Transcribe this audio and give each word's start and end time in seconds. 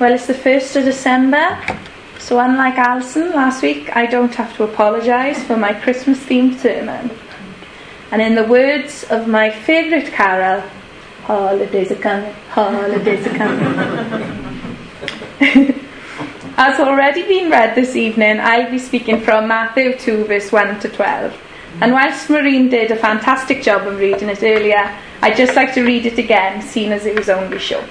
Well, 0.00 0.14
it's 0.14 0.28
the 0.28 0.32
1st 0.32 0.76
of 0.76 0.84
December, 0.84 1.58
so 2.20 2.38
unlike 2.38 2.78
Alison 2.78 3.32
last 3.32 3.62
week, 3.62 3.96
I 3.96 4.06
don't 4.06 4.32
have 4.36 4.54
to 4.56 4.62
apologise 4.62 5.42
for 5.42 5.56
my 5.56 5.74
Christmas 5.74 6.20
themed 6.20 6.60
sermon. 6.60 7.10
And 8.12 8.22
in 8.22 8.36
the 8.36 8.44
words 8.44 9.02
of 9.10 9.26
my 9.26 9.50
favourite 9.50 10.06
carol, 10.12 10.62
holidays 11.24 11.90
are 11.90 11.96
coming, 11.96 12.32
holidays 12.50 13.26
are 13.26 13.36
coming. 13.36 13.74
As 16.56 16.78
already 16.78 17.24
been 17.24 17.50
read 17.50 17.74
this 17.74 17.96
evening, 17.96 18.38
I'll 18.38 18.70
be 18.70 18.78
speaking 18.78 19.20
from 19.20 19.48
Matthew 19.48 19.98
2, 19.98 20.26
verse 20.26 20.52
1 20.52 20.78
to 20.78 20.88
12. 20.90 21.36
And 21.80 21.92
whilst 21.92 22.30
Maureen 22.30 22.68
did 22.68 22.92
a 22.92 22.96
fantastic 22.96 23.64
job 23.64 23.88
of 23.88 23.98
reading 23.98 24.28
it 24.28 24.44
earlier, 24.44 24.96
I'd 25.22 25.36
just 25.36 25.56
like 25.56 25.74
to 25.74 25.82
read 25.82 26.06
it 26.06 26.18
again, 26.18 26.62
seeing 26.62 26.92
as 26.92 27.04
it 27.04 27.16
was 27.16 27.28
only 27.28 27.58
short. 27.58 27.90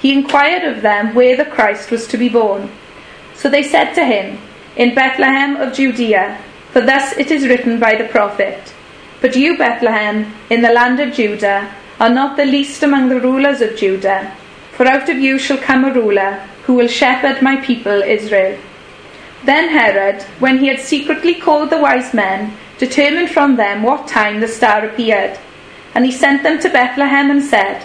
he 0.00 0.12
inquired 0.12 0.64
of 0.64 0.82
them 0.82 1.14
where 1.14 1.36
the 1.36 1.44
Christ 1.44 1.90
was 1.90 2.06
to 2.08 2.16
be 2.16 2.28
born. 2.28 2.70
So 3.34 3.48
they 3.48 3.62
said 3.62 3.94
to 3.94 4.04
him, 4.04 4.38
In 4.76 4.94
Bethlehem 4.94 5.56
of 5.56 5.74
Judea, 5.74 6.38
for 6.70 6.80
thus 6.80 7.16
it 7.16 7.30
is 7.30 7.48
written 7.48 7.80
by 7.80 7.96
the 7.96 8.08
prophet. 8.08 8.74
But 9.20 9.34
you, 9.34 9.58
Bethlehem, 9.58 10.32
in 10.50 10.62
the 10.62 10.72
land 10.72 11.00
of 11.00 11.14
Judah, 11.14 11.74
are 11.98 12.10
not 12.10 12.36
the 12.36 12.44
least 12.44 12.82
among 12.82 13.08
the 13.08 13.20
rulers 13.20 13.60
of 13.60 13.76
Judah, 13.76 14.32
for 14.72 14.86
out 14.86 15.08
of 15.08 15.18
you 15.18 15.38
shall 15.38 15.58
come 15.58 15.84
a 15.84 15.92
ruler 15.92 16.34
who 16.64 16.74
will 16.74 16.86
shepherd 16.86 17.42
my 17.42 17.56
people 17.56 18.02
Israel. 18.02 18.58
Then 19.44 19.70
Herod, 19.70 20.22
when 20.38 20.58
he 20.58 20.68
had 20.68 20.80
secretly 20.80 21.34
called 21.34 21.70
the 21.70 21.78
wise 21.78 22.14
men, 22.14 22.56
determined 22.78 23.30
from 23.30 23.56
them 23.56 23.82
what 23.82 24.06
time 24.06 24.40
the 24.40 24.48
star 24.48 24.84
appeared. 24.84 25.38
And 25.94 26.04
he 26.04 26.12
sent 26.12 26.42
them 26.42 26.60
to 26.60 26.68
Bethlehem 26.68 27.30
and 27.30 27.42
said, 27.42 27.84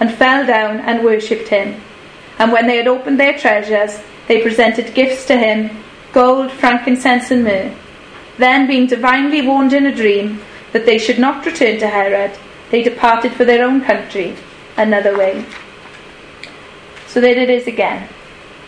and 0.00 0.12
fell 0.12 0.44
down 0.46 0.80
and 0.80 1.04
worshipped 1.04 1.48
him. 1.48 1.80
And 2.38 2.50
when 2.50 2.66
they 2.66 2.78
had 2.78 2.88
opened 2.88 3.20
their 3.20 3.38
treasures, 3.38 4.00
they 4.26 4.42
presented 4.42 4.94
gifts 4.94 5.26
to 5.26 5.36
him 5.36 5.70
gold, 6.12 6.50
frankincense, 6.50 7.30
and 7.30 7.44
myrrh. 7.44 7.72
Then, 8.38 8.66
being 8.66 8.86
divinely 8.86 9.42
warned 9.42 9.72
in 9.72 9.86
a 9.86 9.94
dream 9.94 10.40
that 10.72 10.86
they 10.86 10.98
should 10.98 11.18
not 11.18 11.44
return 11.46 11.78
to 11.78 11.86
Herod, 11.86 12.36
they 12.70 12.82
departed 12.82 13.32
for 13.32 13.44
their 13.44 13.64
own 13.64 13.82
country 13.82 14.34
another 14.76 15.16
way. 15.16 15.44
So 17.06 17.20
there 17.20 17.38
it 17.38 17.50
is 17.50 17.66
again. 17.66 18.08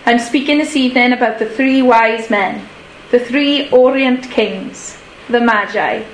I'm 0.05 0.19
speaking 0.19 0.59
this 0.59 0.77
evening 0.77 1.13
about 1.13 1.39
the 1.39 1.49
three 1.49 1.81
wise 1.81 2.29
men, 2.29 2.69
the 3.11 3.21
three 3.21 3.71
Orient 3.71 4.31
kings, 4.31 4.99
the 5.29 5.41
Magi. 5.41 6.05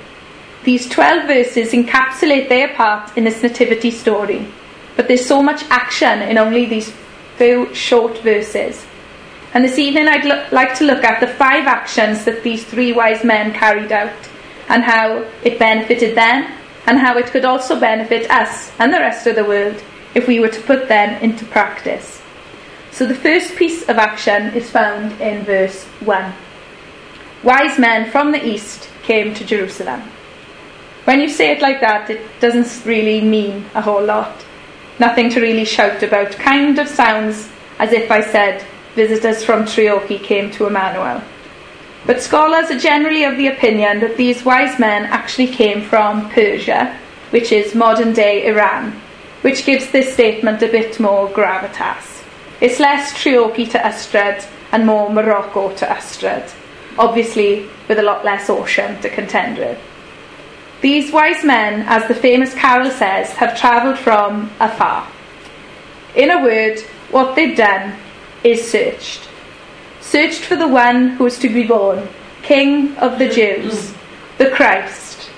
These 0.63 0.89
12 0.89 1.27
verses 1.27 1.71
encapsulate 1.73 2.49
their 2.49 2.73
part 2.75 3.17
in 3.17 3.23
this 3.23 3.41
nativity 3.41 3.91
story. 3.91 4.47
But 4.99 5.07
there's 5.07 5.25
so 5.25 5.41
much 5.41 5.63
action 5.69 6.21
in 6.23 6.37
only 6.37 6.65
these 6.65 6.91
few 7.37 7.73
short 7.73 8.17
verses. 8.17 8.85
And 9.53 9.63
this 9.63 9.79
evening 9.79 10.09
I'd 10.09 10.25
lo- 10.25 10.45
like 10.51 10.75
to 10.79 10.83
look 10.83 11.05
at 11.05 11.21
the 11.21 11.35
five 11.41 11.67
actions 11.67 12.25
that 12.25 12.43
these 12.43 12.65
three 12.65 12.91
wise 12.91 13.23
men 13.23 13.53
carried 13.53 13.93
out 13.93 14.11
and 14.67 14.83
how 14.83 15.25
it 15.41 15.57
benefited 15.57 16.17
them 16.17 16.51
and 16.85 16.99
how 16.99 17.17
it 17.17 17.27
could 17.27 17.45
also 17.45 17.79
benefit 17.79 18.29
us 18.29 18.73
and 18.77 18.93
the 18.93 18.99
rest 18.99 19.25
of 19.25 19.37
the 19.37 19.45
world 19.45 19.81
if 20.15 20.27
we 20.27 20.41
were 20.41 20.49
to 20.49 20.61
put 20.63 20.89
them 20.89 21.11
into 21.23 21.45
practice. 21.45 22.21
So 22.91 23.05
the 23.05 23.15
first 23.15 23.55
piece 23.55 23.87
of 23.87 23.97
action 23.97 24.53
is 24.53 24.69
found 24.69 25.13
in 25.21 25.45
verse 25.45 25.85
1. 26.03 26.33
Wise 27.43 27.79
men 27.79 28.11
from 28.11 28.33
the 28.33 28.45
east 28.45 28.89
came 29.03 29.33
to 29.35 29.45
Jerusalem. 29.45 30.01
When 31.05 31.21
you 31.21 31.29
say 31.29 31.51
it 31.51 31.61
like 31.61 31.79
that, 31.79 32.09
it 32.09 32.19
doesn't 32.41 32.85
really 32.85 33.21
mean 33.21 33.63
a 33.73 33.81
whole 33.81 34.03
lot 34.03 34.43
nothing 34.99 35.29
to 35.31 35.41
really 35.41 35.65
shout 35.65 36.03
about. 36.03 36.31
Kind 36.31 36.79
of 36.79 36.87
sounds 36.87 37.49
as 37.79 37.93
if 37.93 38.11
I 38.11 38.21
said 38.21 38.65
visitors 38.95 39.43
from 39.43 39.63
Treorchy 39.63 40.21
came 40.21 40.51
to 40.51 40.67
Emmanuel. 40.67 41.23
But 42.05 42.21
scholars 42.21 42.71
are 42.71 42.79
generally 42.79 43.23
of 43.23 43.37
the 43.37 43.47
opinion 43.47 43.99
that 43.99 44.17
these 44.17 44.45
wise 44.45 44.79
men 44.79 45.05
actually 45.05 45.47
came 45.47 45.81
from 45.81 46.29
Persia, 46.29 46.97
which 47.31 47.51
is 47.51 47.75
modern 47.75 48.13
day 48.13 48.47
Iran, 48.47 48.99
which 49.41 49.65
gives 49.65 49.91
this 49.91 50.13
statement 50.13 50.61
a 50.61 50.67
bit 50.67 50.99
more 50.99 51.29
gravitas. 51.29 52.23
It's 52.61 52.79
less 52.79 53.13
Treorchy 53.13 53.69
to 53.71 53.77
Ystrad 53.77 54.45
and 54.71 54.85
more 54.85 55.09
Morocco 55.09 55.73
to 55.75 55.85
Ystrad, 55.85 56.51
obviously 56.97 57.69
with 57.87 57.99
a 57.99 58.03
lot 58.03 58.25
less 58.25 58.49
ocean 58.49 58.99
to 59.01 59.09
contend 59.09 59.57
with. 59.57 59.79
These 60.81 61.11
wise 61.11 61.43
men, 61.43 61.83
as 61.87 62.07
the 62.07 62.15
famous 62.15 62.53
carol 62.53 62.89
says, 62.89 63.31
have 63.31 63.59
travelled 63.59 63.99
from 63.99 64.49
afar. 64.59 65.07
In 66.15 66.31
a 66.31 66.41
word, 66.41 66.79
what 67.11 67.35
they've 67.35 67.57
done 67.57 67.97
is 68.43 68.69
searched. 68.69 69.27
Searched 69.99 70.41
for 70.41 70.55
the 70.55 70.67
one 70.67 71.09
who 71.09 71.25
is 71.25 71.37
to 71.39 71.49
be 71.49 71.63
born, 71.63 72.07
King 72.43 72.95
of 72.97 73.19
the 73.19 73.27
Jews, 73.27 73.93
the 74.37 74.49
Christ, 74.51 75.29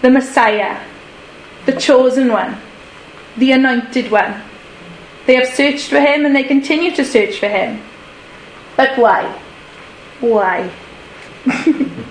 the 0.00 0.10
Messiah, 0.10 0.80
the 1.66 1.72
chosen 1.72 2.30
one, 2.30 2.56
the 3.36 3.52
anointed 3.52 4.10
one. 4.10 4.42
They 5.26 5.34
have 5.34 5.48
searched 5.48 5.88
for 5.88 6.00
him 6.00 6.24
and 6.24 6.36
they 6.36 6.44
continue 6.44 6.94
to 6.94 7.04
search 7.04 7.40
for 7.40 7.48
him. 7.48 7.82
But 8.76 8.96
why? 8.96 9.40
Why? 10.20 10.70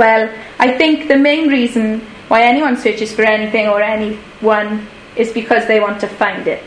Well, 0.00 0.32
I 0.58 0.78
think 0.78 1.08
the 1.08 1.18
main 1.18 1.48
reason 1.48 2.00
why 2.28 2.44
anyone 2.44 2.78
searches 2.78 3.12
for 3.12 3.20
anything 3.20 3.68
or 3.68 3.82
anyone 3.82 4.88
is 5.14 5.30
because 5.30 5.66
they 5.66 5.78
want 5.78 6.00
to 6.00 6.08
find 6.08 6.48
it. 6.48 6.64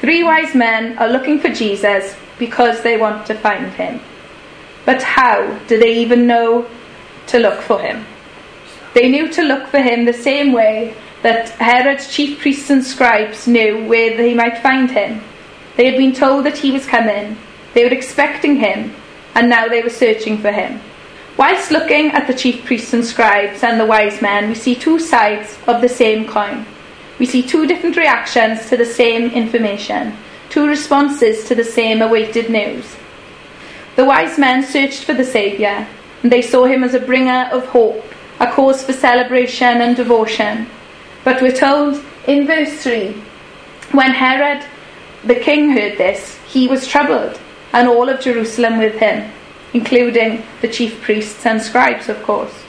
Three 0.00 0.24
wise 0.24 0.52
men 0.52 0.98
are 0.98 1.08
looking 1.08 1.38
for 1.38 1.50
Jesus 1.50 2.16
because 2.36 2.82
they 2.82 2.96
want 2.96 3.26
to 3.26 3.34
find 3.34 3.70
him. 3.74 4.00
But 4.84 5.04
how 5.04 5.56
do 5.68 5.78
they 5.78 5.98
even 5.98 6.26
know 6.26 6.66
to 7.28 7.38
look 7.38 7.60
for 7.60 7.78
him? 7.78 8.04
They 8.92 9.08
knew 9.08 9.28
to 9.28 9.42
look 9.42 9.68
for 9.68 9.78
him 9.78 10.04
the 10.04 10.12
same 10.12 10.50
way 10.50 10.96
that 11.22 11.50
Herod's 11.60 12.12
chief 12.12 12.40
priests 12.40 12.70
and 12.70 12.84
scribes 12.84 13.46
knew 13.46 13.86
where 13.86 14.16
they 14.16 14.34
might 14.34 14.58
find 14.58 14.90
him. 14.90 15.22
They 15.76 15.86
had 15.86 15.96
been 15.96 16.12
told 16.12 16.44
that 16.46 16.58
he 16.58 16.72
was 16.72 16.86
coming, 16.86 17.36
they 17.74 17.84
were 17.84 17.94
expecting 17.94 18.56
him, 18.56 18.96
and 19.36 19.48
now 19.48 19.68
they 19.68 19.80
were 19.80 19.90
searching 20.04 20.38
for 20.38 20.50
him. 20.50 20.80
Whilst 21.36 21.70
looking 21.70 22.10
at 22.10 22.26
the 22.26 22.34
chief 22.34 22.64
priests 22.64 22.92
and 22.92 23.04
scribes 23.04 23.62
and 23.62 23.78
the 23.78 23.86
wise 23.86 24.20
men, 24.20 24.48
we 24.48 24.54
see 24.54 24.74
two 24.74 24.98
sides 24.98 25.56
of 25.66 25.80
the 25.80 25.88
same 25.88 26.26
coin. 26.26 26.66
We 27.18 27.26
see 27.26 27.42
two 27.42 27.66
different 27.66 27.96
reactions 27.96 28.68
to 28.68 28.76
the 28.76 28.84
same 28.84 29.30
information, 29.30 30.16
two 30.48 30.66
responses 30.66 31.44
to 31.44 31.54
the 31.54 31.64
same 31.64 32.02
awaited 32.02 32.50
news. 32.50 32.96
The 33.96 34.04
wise 34.04 34.38
men 34.38 34.64
searched 34.64 35.04
for 35.04 35.14
the 35.14 35.24
Saviour, 35.24 35.86
and 36.22 36.32
they 36.32 36.42
saw 36.42 36.64
him 36.64 36.82
as 36.84 36.94
a 36.94 37.00
bringer 37.00 37.48
of 37.52 37.66
hope, 37.66 38.04
a 38.40 38.46
cause 38.50 38.82
for 38.82 38.92
celebration 38.92 39.80
and 39.80 39.96
devotion. 39.96 40.66
But 41.24 41.40
we're 41.40 41.56
told 41.56 42.02
in 42.26 42.46
verse 42.46 42.82
3 42.82 43.12
when 43.92 44.12
Herod 44.12 44.64
the 45.24 45.34
king 45.34 45.70
heard 45.70 45.98
this, 45.98 46.38
he 46.48 46.66
was 46.66 46.86
troubled, 46.86 47.38
and 47.72 47.88
all 47.88 48.08
of 48.08 48.20
Jerusalem 48.20 48.78
with 48.78 48.94
him 48.96 49.30
including 49.72 50.42
the 50.60 50.68
chief 50.68 51.00
priests 51.00 51.46
and 51.46 51.60
scribes, 51.60 52.08
of 52.08 52.22
course. 52.22 52.64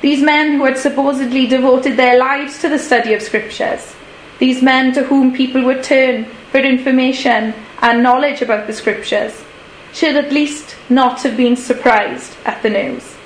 These 0.00 0.22
men 0.22 0.54
who 0.54 0.64
had 0.64 0.78
supposedly 0.78 1.46
devoted 1.46 1.96
their 1.96 2.18
lives 2.18 2.60
to 2.60 2.68
the 2.68 2.78
study 2.78 3.12
of 3.12 3.22
scriptures, 3.22 3.94
these 4.38 4.62
men 4.62 4.92
to 4.94 5.04
whom 5.04 5.32
people 5.32 5.62
would 5.64 5.82
turn 5.82 6.24
for 6.50 6.58
information 6.58 7.54
and 7.82 8.02
knowledge 8.02 8.40
about 8.40 8.66
the 8.66 8.72
scriptures, 8.72 9.44
should 9.92 10.16
at 10.16 10.32
least 10.32 10.76
not 10.88 11.22
have 11.22 11.36
been 11.36 11.56
surprised 11.56 12.36
at 12.44 12.62
the 12.62 12.70
news. 12.70 13.16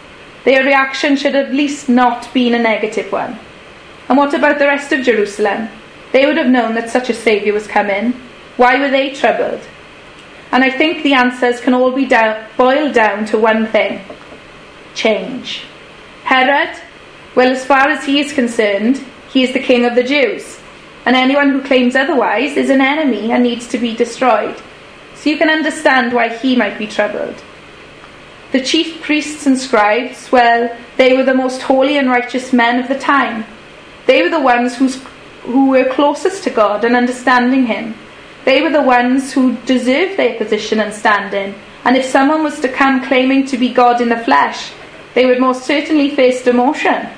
Their 0.45 0.65
reaction 0.65 1.17
should 1.17 1.35
at 1.35 1.55
least 1.55 1.89
not 1.89 2.33
been 2.35 2.55
a 2.55 2.59
negative 2.59 3.13
one. 3.13 3.39
And 4.09 4.19
what 4.19 4.35
about 4.35 4.59
the 4.59 4.67
rest 4.67 4.93
of 4.93 5.05
Jerusalem? 5.05 5.69
They 6.13 6.27
would 6.27 6.37
have 6.37 6.51
known 6.51 6.75
that 6.75 6.91
such 6.91 7.09
a 7.09 7.15
Saviour 7.15 7.55
was 7.55 7.67
coming. 7.67 8.13
Why 8.57 8.79
were 8.79 8.91
they 8.91 9.15
troubled? 9.15 9.61
And 10.55 10.63
I 10.63 10.71
think 10.71 11.03
the 11.03 11.15
answers 11.15 11.61
can 11.61 11.75
all 11.75 11.91
be 11.91 12.09
boiled 12.57 12.95
down 12.95 13.27
to 13.27 13.39
one 13.39 13.67
thing 13.67 14.01
change. 14.95 15.65
Herod, 16.23 16.79
well, 17.35 17.51
as 17.51 17.67
far 17.67 17.89
as 17.89 18.05
he 18.05 18.21
is 18.21 18.33
concerned, 18.33 19.05
he 19.31 19.43
is 19.43 19.53
the 19.53 19.59
king 19.59 19.85
of 19.85 19.97
the 19.97 20.05
Jews. 20.05 20.61
And 21.05 21.17
anyone 21.17 21.51
who 21.51 21.61
claims 21.61 21.97
otherwise 21.97 22.57
is 22.57 22.71
an 22.71 22.81
enemy 22.81 23.33
and 23.33 23.43
needs 23.43 23.67
to 23.67 23.79
be 23.79 23.97
destroyed. 23.97 24.57
So 25.17 25.29
you 25.29 25.39
can 25.39 25.51
understand 25.51 26.13
why 26.13 26.29
he 26.29 26.55
might 26.55 26.79
be 26.79 26.87
troubled. 26.87 27.43
The 28.53 28.63
chief 28.63 29.03
priests 29.03 29.47
and 29.47 29.59
scribes, 29.59 30.31
well, 30.31 30.71
they 30.97 31.17
were 31.17 31.25
the 31.25 31.35
most 31.35 31.63
holy 31.63 31.99
and 31.99 32.09
righteous 32.09 32.53
men 32.53 32.79
of 32.79 32.87
the 32.87 32.99
time. 33.01 33.45
They 34.07 34.23
were 34.23 34.31
the 34.31 34.41
ones 34.41 34.77
who 35.43 35.71
were 35.71 35.93
closest 35.93 36.45
to 36.45 36.51
God 36.51 36.85
and 36.85 36.95
understanding 36.95 37.67
Him. 37.67 37.97
They 38.45 38.61
were 38.61 38.71
the 38.71 38.83
ones 38.83 39.33
who 39.33 39.57
deserved 39.65 40.19
their 40.19 40.37
position 40.37 40.81
and 40.81 40.93
standing. 40.93 41.55
And 41.85 41.97
if 41.97 42.05
someone 42.05 42.43
was 42.43 42.61
to 42.61 42.69
come 42.69 43.05
claiming 43.05 43.47
to 43.47 43.59
be 43.59 43.73
God 43.73 44.01
in 44.01 44.09
the 44.09 44.19
flesh, 44.19 44.73
they 45.15 45.27
would 45.27 45.41
most 45.41 45.65
certainly 45.65 46.11
face 46.11 46.43
demotion. 46.43 47.11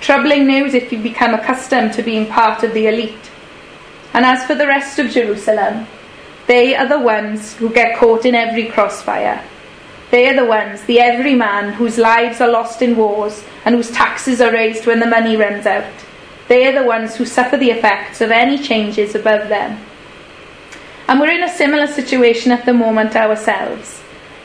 Troubling 0.00 0.46
news 0.46 0.74
if 0.74 0.92
you 0.92 0.98
become 0.98 1.34
accustomed 1.34 1.92
to 1.94 2.02
being 2.02 2.26
part 2.26 2.62
of 2.62 2.74
the 2.74 2.86
elite. 2.86 3.30
And 4.12 4.24
as 4.24 4.44
for 4.44 4.54
the 4.54 4.66
rest 4.66 4.98
of 4.98 5.10
Jerusalem, 5.10 5.86
they 6.46 6.76
are 6.76 6.86
the 6.86 6.98
ones 6.98 7.54
who 7.54 7.70
get 7.70 7.98
caught 7.98 8.24
in 8.24 8.34
every 8.34 8.66
crossfire. 8.66 9.42
They 10.10 10.28
are 10.28 10.36
the 10.36 10.44
ones, 10.44 10.82
the 10.82 11.00
everyman, 11.00 11.72
whose 11.72 11.98
lives 11.98 12.40
are 12.40 12.50
lost 12.50 12.82
in 12.82 12.96
wars 12.96 13.42
and 13.64 13.74
whose 13.74 13.90
taxes 13.90 14.40
are 14.40 14.52
raised 14.52 14.86
when 14.86 15.00
the 15.00 15.06
money 15.06 15.36
runs 15.36 15.66
out. 15.66 15.92
They 16.48 16.66
are 16.66 16.80
the 16.80 16.86
ones 16.86 17.16
who 17.16 17.24
suffer 17.24 17.56
the 17.56 17.70
effects 17.70 18.20
of 18.20 18.30
any 18.30 18.58
changes 18.58 19.14
above 19.14 19.48
them. 19.48 19.80
And 21.06 21.20
we're 21.20 21.32
in 21.32 21.42
a 21.42 21.54
similar 21.54 21.86
situation 21.86 22.50
at 22.50 22.64
the 22.64 22.72
moment 22.72 23.14
ourselves. 23.14 24.00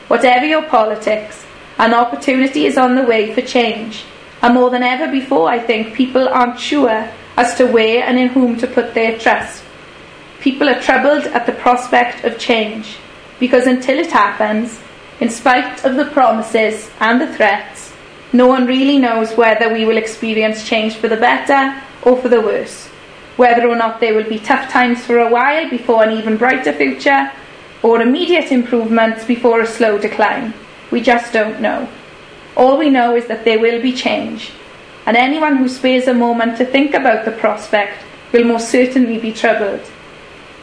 Whatever 0.08 0.44
your 0.44 0.62
politics, 0.62 1.46
an 1.78 1.94
opportunity 1.94 2.66
is 2.66 2.76
on 2.76 2.94
the 2.94 3.02
way 3.02 3.34
for 3.34 3.40
change. 3.40 4.04
And 4.42 4.54
more 4.54 4.68
than 4.68 4.82
ever 4.82 5.10
before, 5.10 5.48
I 5.48 5.58
think 5.58 5.94
people 5.94 6.28
aren't 6.28 6.60
sure 6.60 7.10
as 7.36 7.54
to 7.54 7.66
where 7.66 8.04
and 8.04 8.18
in 8.18 8.28
whom 8.28 8.58
to 8.58 8.66
put 8.66 8.92
their 8.92 9.18
trust. 9.18 9.64
People 10.40 10.68
are 10.68 10.80
troubled 10.80 11.24
at 11.28 11.46
the 11.46 11.52
prospect 11.52 12.24
of 12.24 12.38
change, 12.38 12.98
because 13.38 13.66
until 13.66 13.98
it 13.98 14.10
happens, 14.10 14.78
in 15.20 15.30
spite 15.30 15.84
of 15.84 15.96
the 15.96 16.06
promises 16.06 16.90
and 17.00 17.20
the 17.20 17.34
threats, 17.34 17.92
no 18.32 18.46
one 18.46 18.66
really 18.66 18.98
knows 18.98 19.34
whether 19.36 19.72
we 19.72 19.86
will 19.86 19.96
experience 19.96 20.68
change 20.68 20.96
for 20.96 21.08
the 21.08 21.16
better 21.16 21.82
or 22.02 22.20
for 22.20 22.28
the 22.28 22.40
worse. 22.40 22.89
Whether 23.40 23.66
or 23.66 23.74
not 23.74 24.00
there 24.00 24.14
will 24.14 24.28
be 24.28 24.38
tough 24.38 24.70
times 24.70 25.02
for 25.02 25.18
a 25.18 25.30
while 25.30 25.70
before 25.70 26.04
an 26.04 26.10
even 26.10 26.36
brighter 26.36 26.74
future, 26.74 27.32
or 27.82 28.02
immediate 28.02 28.52
improvements 28.52 29.24
before 29.24 29.62
a 29.62 29.66
slow 29.66 29.96
decline. 29.96 30.52
We 30.90 31.00
just 31.00 31.32
don't 31.32 31.58
know. 31.58 31.88
All 32.54 32.76
we 32.76 32.90
know 32.90 33.16
is 33.16 33.28
that 33.28 33.46
there 33.46 33.58
will 33.58 33.80
be 33.80 33.94
change, 33.94 34.52
and 35.06 35.16
anyone 35.16 35.56
who 35.56 35.70
spares 35.70 36.06
a 36.06 36.12
moment 36.12 36.58
to 36.58 36.66
think 36.66 36.92
about 36.92 37.24
the 37.24 37.30
prospect 37.30 38.04
will 38.32 38.44
most 38.44 38.68
certainly 38.68 39.16
be 39.16 39.32
troubled. 39.32 39.90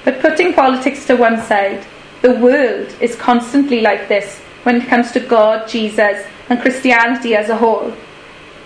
But 0.06 0.20
putting 0.20 0.54
politics 0.54 1.08
to 1.08 1.16
one 1.16 1.42
side, 1.42 1.84
the 2.22 2.36
world 2.36 2.94
is 3.02 3.16
constantly 3.16 3.82
like 3.82 4.08
this 4.08 4.38
when 4.62 4.76
it 4.76 4.88
comes 4.88 5.12
to 5.14 5.20
God, 5.20 5.68
Jesus, 5.68 6.28
and 6.48 6.62
Christianity 6.62 7.36
as 7.36 7.50
a 7.50 7.58
whole. 7.58 7.92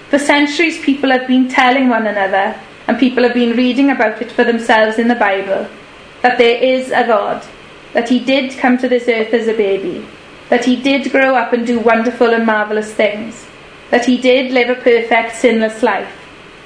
For 0.09 0.19
centuries, 0.19 0.83
people 0.83 1.11
have 1.11 1.27
been 1.29 1.47
telling 1.47 1.87
one 1.87 2.07
another, 2.07 2.59
and 2.87 2.99
people 2.99 3.23
have 3.23 3.33
been 3.33 3.55
reading 3.55 3.91
about 3.91 4.21
it 4.21 4.31
for 4.31 4.43
themselves 4.43 4.97
in 4.97 5.07
the 5.07 5.15
Bible, 5.15 5.67
that 6.21 6.37
there 6.37 6.61
is 6.61 6.91
a 6.91 7.05
God, 7.05 7.45
that 7.93 8.09
He 8.09 8.19
did 8.19 8.57
come 8.57 8.77
to 8.77 8.89
this 8.89 9.07
earth 9.07 9.33
as 9.33 9.47
a 9.47 9.53
baby, 9.55 10.05
that 10.49 10.65
He 10.65 10.75
did 10.75 11.11
grow 11.11 11.35
up 11.35 11.53
and 11.53 11.65
do 11.65 11.79
wonderful 11.79 12.33
and 12.33 12.45
marvellous 12.45 12.93
things, 12.93 13.47
that 13.89 14.05
He 14.05 14.17
did 14.17 14.51
live 14.51 14.69
a 14.69 14.75
perfect, 14.81 15.35
sinless 15.35 15.83
life, 15.83 16.13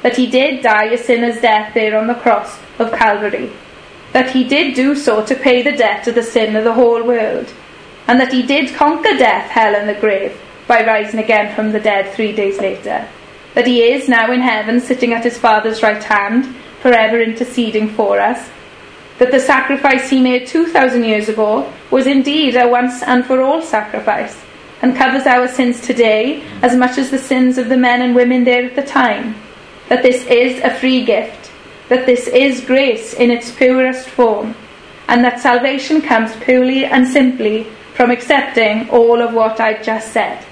that 0.02 0.16
He 0.16 0.28
did 0.28 0.64
die 0.64 0.86
a 0.86 0.98
sinner's 0.98 1.42
death 1.42 1.74
there 1.74 1.98
on 1.98 2.08
the 2.08 2.16
cross 2.16 2.60
of 2.80 2.92
Calvary, 2.94 3.52
that 4.14 4.32
He 4.32 4.44
did 4.44 4.76
do 4.76 4.96
so 4.96 5.26
to 5.26 5.36
pay 5.36 5.62
the 5.62 5.76
debt 5.76 6.08
of 6.08 6.16
the 6.16 6.24
sin 6.24 6.56
of 6.56 6.64
the 6.64 6.74
whole 6.74 7.04
world, 7.04 7.54
and 8.08 8.20
that 8.20 8.32
He 8.32 8.44
did 8.44 8.76
conquer 8.76 9.18
death, 9.18 9.50
hell, 9.50 9.76
and 9.76 9.90
the 9.90 10.00
grave 10.00 10.40
by 10.68 10.86
rising 10.86 11.20
again 11.20 11.54
from 11.56 11.72
the 11.72 11.80
dead 11.80 12.14
three 12.14 12.32
days 12.32 12.60
later 12.60 13.08
that 13.56 13.66
he 13.66 13.82
is 13.82 14.08
now 14.08 14.32
in 14.32 14.42
heaven 14.42 14.80
sitting 14.80 15.14
at 15.14 15.24
his 15.24 15.38
Father's 15.38 15.82
right 15.82 16.04
hand, 16.04 16.56
forever 16.82 17.20
interceding 17.20 17.90
for 17.90 18.20
us, 18.20 18.50
that 19.18 19.32
the 19.32 19.40
sacrifice 19.40 20.10
he 20.10 20.22
made 20.22 20.46
2,000 20.46 21.04
years 21.04 21.30
ago 21.30 21.72
was 21.90 22.06
indeed 22.06 22.56
a 22.56 22.68
once 22.68 23.02
and 23.02 23.26
for 23.26 23.42
all 23.42 23.62
sacrifice, 23.62 24.44
and 24.82 24.96
covers 24.96 25.26
our 25.26 25.48
sins 25.48 25.82
today 25.82 26.44
as 26.62 26.76
much 26.76 26.98
as 26.98 27.10
the 27.10 27.18
sins 27.18 27.58
of 27.58 27.70
the 27.70 27.78
men 27.78 28.02
and 28.02 28.14
women 28.14 28.44
there 28.44 28.66
at 28.66 28.76
the 28.76 28.84
time, 28.84 29.34
that 29.88 30.04
this 30.04 30.26
is 30.26 30.62
a 30.64 30.76
free 30.76 31.06
gift, 31.06 31.50
that 31.88 32.06
this 32.06 32.28
is 32.28 32.66
grace 32.66 33.14
in 33.14 33.32
its 33.32 33.52
purest 33.52 34.10
form, 34.10 34.54
and 35.08 35.24
that 35.24 35.40
salvation 35.40 36.02
comes 36.02 36.36
purely 36.38 36.84
and 36.84 37.08
simply 37.08 37.64
from 37.94 38.12
accepting 38.12 38.90
all 38.90 39.22
of 39.22 39.34
what 39.34 39.62
I've 39.62 39.84
just 39.84 40.12
said. 40.12 40.44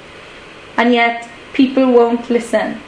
And 0.77 0.93
yet, 0.93 1.29
people 1.53 1.91
won't 1.91 2.29
listen. 2.29 2.79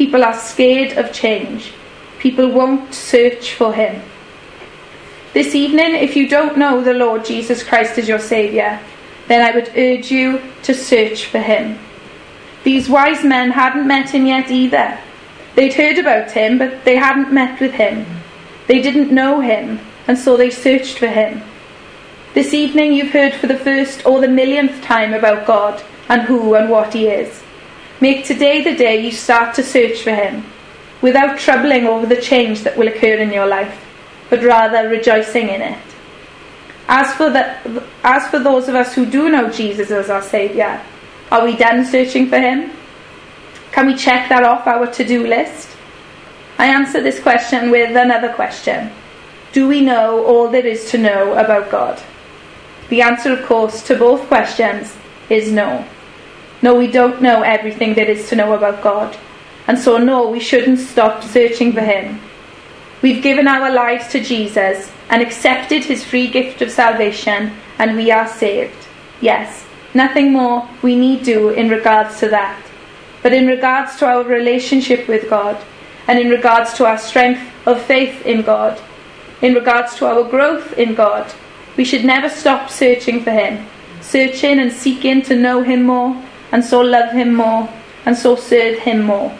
People 0.00 0.24
are 0.24 0.32
scared 0.32 0.96
of 0.96 1.12
change. 1.12 1.74
People 2.20 2.50
won't 2.50 2.94
search 2.94 3.52
for 3.52 3.74
Him. 3.74 4.00
This 5.34 5.54
evening, 5.54 5.94
if 5.94 6.16
you 6.16 6.26
don't 6.26 6.56
know 6.56 6.80
the 6.80 6.94
Lord 6.94 7.22
Jesus 7.22 7.62
Christ 7.62 7.98
as 7.98 8.08
your 8.08 8.18
Saviour, 8.18 8.80
then 9.28 9.42
I 9.42 9.54
would 9.54 9.76
urge 9.76 10.10
you 10.10 10.40
to 10.62 10.72
search 10.72 11.26
for 11.26 11.38
Him. 11.38 11.78
These 12.64 12.88
wise 12.88 13.22
men 13.22 13.50
hadn't 13.50 13.86
met 13.86 14.08
Him 14.08 14.24
yet 14.24 14.50
either. 14.50 14.98
They'd 15.54 15.74
heard 15.74 15.98
about 15.98 16.30
Him, 16.30 16.56
but 16.56 16.86
they 16.86 16.96
hadn't 16.96 17.30
met 17.30 17.60
with 17.60 17.74
Him. 17.74 18.06
They 18.68 18.80
didn't 18.80 19.12
know 19.12 19.40
Him, 19.40 19.80
and 20.08 20.16
so 20.16 20.34
they 20.34 20.48
searched 20.48 20.96
for 20.96 21.08
Him. 21.08 21.42
This 22.32 22.54
evening, 22.54 22.94
you've 22.94 23.12
heard 23.12 23.34
for 23.34 23.48
the 23.48 23.58
first 23.58 24.06
or 24.06 24.22
the 24.22 24.28
millionth 24.28 24.80
time 24.80 25.12
about 25.12 25.46
God 25.46 25.82
and 26.08 26.22
who 26.22 26.54
and 26.54 26.70
what 26.70 26.94
He 26.94 27.08
is. 27.08 27.42
Make 28.00 28.24
today 28.24 28.64
the 28.64 28.74
day 28.74 29.04
you 29.04 29.12
start 29.12 29.54
to 29.56 29.62
search 29.62 30.02
for 30.02 30.14
Him, 30.14 30.46
without 31.02 31.38
troubling 31.38 31.86
over 31.86 32.06
the 32.06 32.20
change 32.20 32.62
that 32.62 32.76
will 32.76 32.88
occur 32.88 33.16
in 33.16 33.32
your 33.32 33.46
life, 33.46 33.84
but 34.30 34.42
rather 34.42 34.88
rejoicing 34.88 35.48
in 35.48 35.60
it. 35.60 35.78
As 36.88 37.14
for, 37.14 37.28
the, 37.28 37.84
as 38.02 38.26
for 38.28 38.38
those 38.38 38.68
of 38.68 38.74
us 38.74 38.94
who 38.94 39.04
do 39.04 39.28
know 39.28 39.50
Jesus 39.50 39.90
as 39.90 40.08
our 40.08 40.22
Saviour, 40.22 40.80
are 41.30 41.44
we 41.44 41.56
done 41.56 41.84
searching 41.84 42.28
for 42.28 42.38
Him? 42.38 42.70
Can 43.72 43.86
we 43.86 43.94
check 43.94 44.30
that 44.30 44.44
off 44.44 44.66
our 44.66 44.86
to 44.86 45.04
do 45.04 45.26
list? 45.26 45.76
I 46.58 46.66
answer 46.66 47.02
this 47.02 47.20
question 47.20 47.70
with 47.70 47.96
another 47.96 48.32
question 48.32 48.90
Do 49.52 49.68
we 49.68 49.82
know 49.82 50.24
all 50.24 50.48
there 50.48 50.66
is 50.66 50.90
to 50.90 50.98
know 50.98 51.34
about 51.34 51.70
God? 51.70 52.02
The 52.88 53.02
answer, 53.02 53.32
of 53.32 53.44
course, 53.44 53.82
to 53.84 53.96
both 53.96 54.26
questions 54.26 54.96
is 55.28 55.52
no. 55.52 55.86
No, 56.62 56.74
we 56.74 56.88
don't 56.88 57.22
know 57.22 57.42
everything 57.42 57.94
there 57.94 58.10
is 58.10 58.28
to 58.28 58.36
know 58.36 58.52
about 58.52 58.82
God. 58.82 59.16
And 59.66 59.78
so, 59.78 59.96
no, 59.96 60.28
we 60.28 60.40
shouldn't 60.40 60.78
stop 60.78 61.22
searching 61.22 61.72
for 61.72 61.80
Him. 61.80 62.20
We've 63.02 63.22
given 63.22 63.48
our 63.48 63.72
lives 63.72 64.08
to 64.08 64.22
Jesus 64.22 64.90
and 65.08 65.22
accepted 65.22 65.84
His 65.84 66.04
free 66.04 66.28
gift 66.28 66.60
of 66.60 66.70
salvation, 66.70 67.52
and 67.78 67.96
we 67.96 68.10
are 68.10 68.28
saved. 68.28 68.86
Yes, 69.22 69.64
nothing 69.94 70.32
more 70.32 70.68
we 70.82 70.96
need 70.96 71.22
do 71.22 71.48
in 71.48 71.70
regards 71.70 72.20
to 72.20 72.28
that. 72.28 72.62
But 73.22 73.32
in 73.32 73.46
regards 73.46 73.96
to 73.96 74.06
our 74.06 74.22
relationship 74.22 75.08
with 75.08 75.30
God, 75.30 75.56
and 76.08 76.18
in 76.18 76.28
regards 76.28 76.74
to 76.74 76.86
our 76.86 76.98
strength 76.98 77.40
of 77.66 77.80
faith 77.80 78.26
in 78.26 78.42
God, 78.42 78.80
in 79.40 79.54
regards 79.54 79.94
to 79.96 80.06
our 80.06 80.24
growth 80.24 80.76
in 80.76 80.94
God, 80.94 81.32
we 81.76 81.84
should 81.84 82.04
never 82.04 82.28
stop 82.28 82.68
searching 82.68 83.22
for 83.22 83.30
Him, 83.30 83.66
searching 84.02 84.58
and 84.58 84.72
seeking 84.72 85.22
to 85.22 85.36
know 85.36 85.62
Him 85.62 85.84
more 85.84 86.22
and 86.52 86.64
so 86.64 86.80
love 86.80 87.12
him 87.12 87.34
more, 87.34 87.68
and 88.06 88.16
so 88.16 88.36
serve 88.36 88.78
him 88.78 89.02
more. 89.02 89.36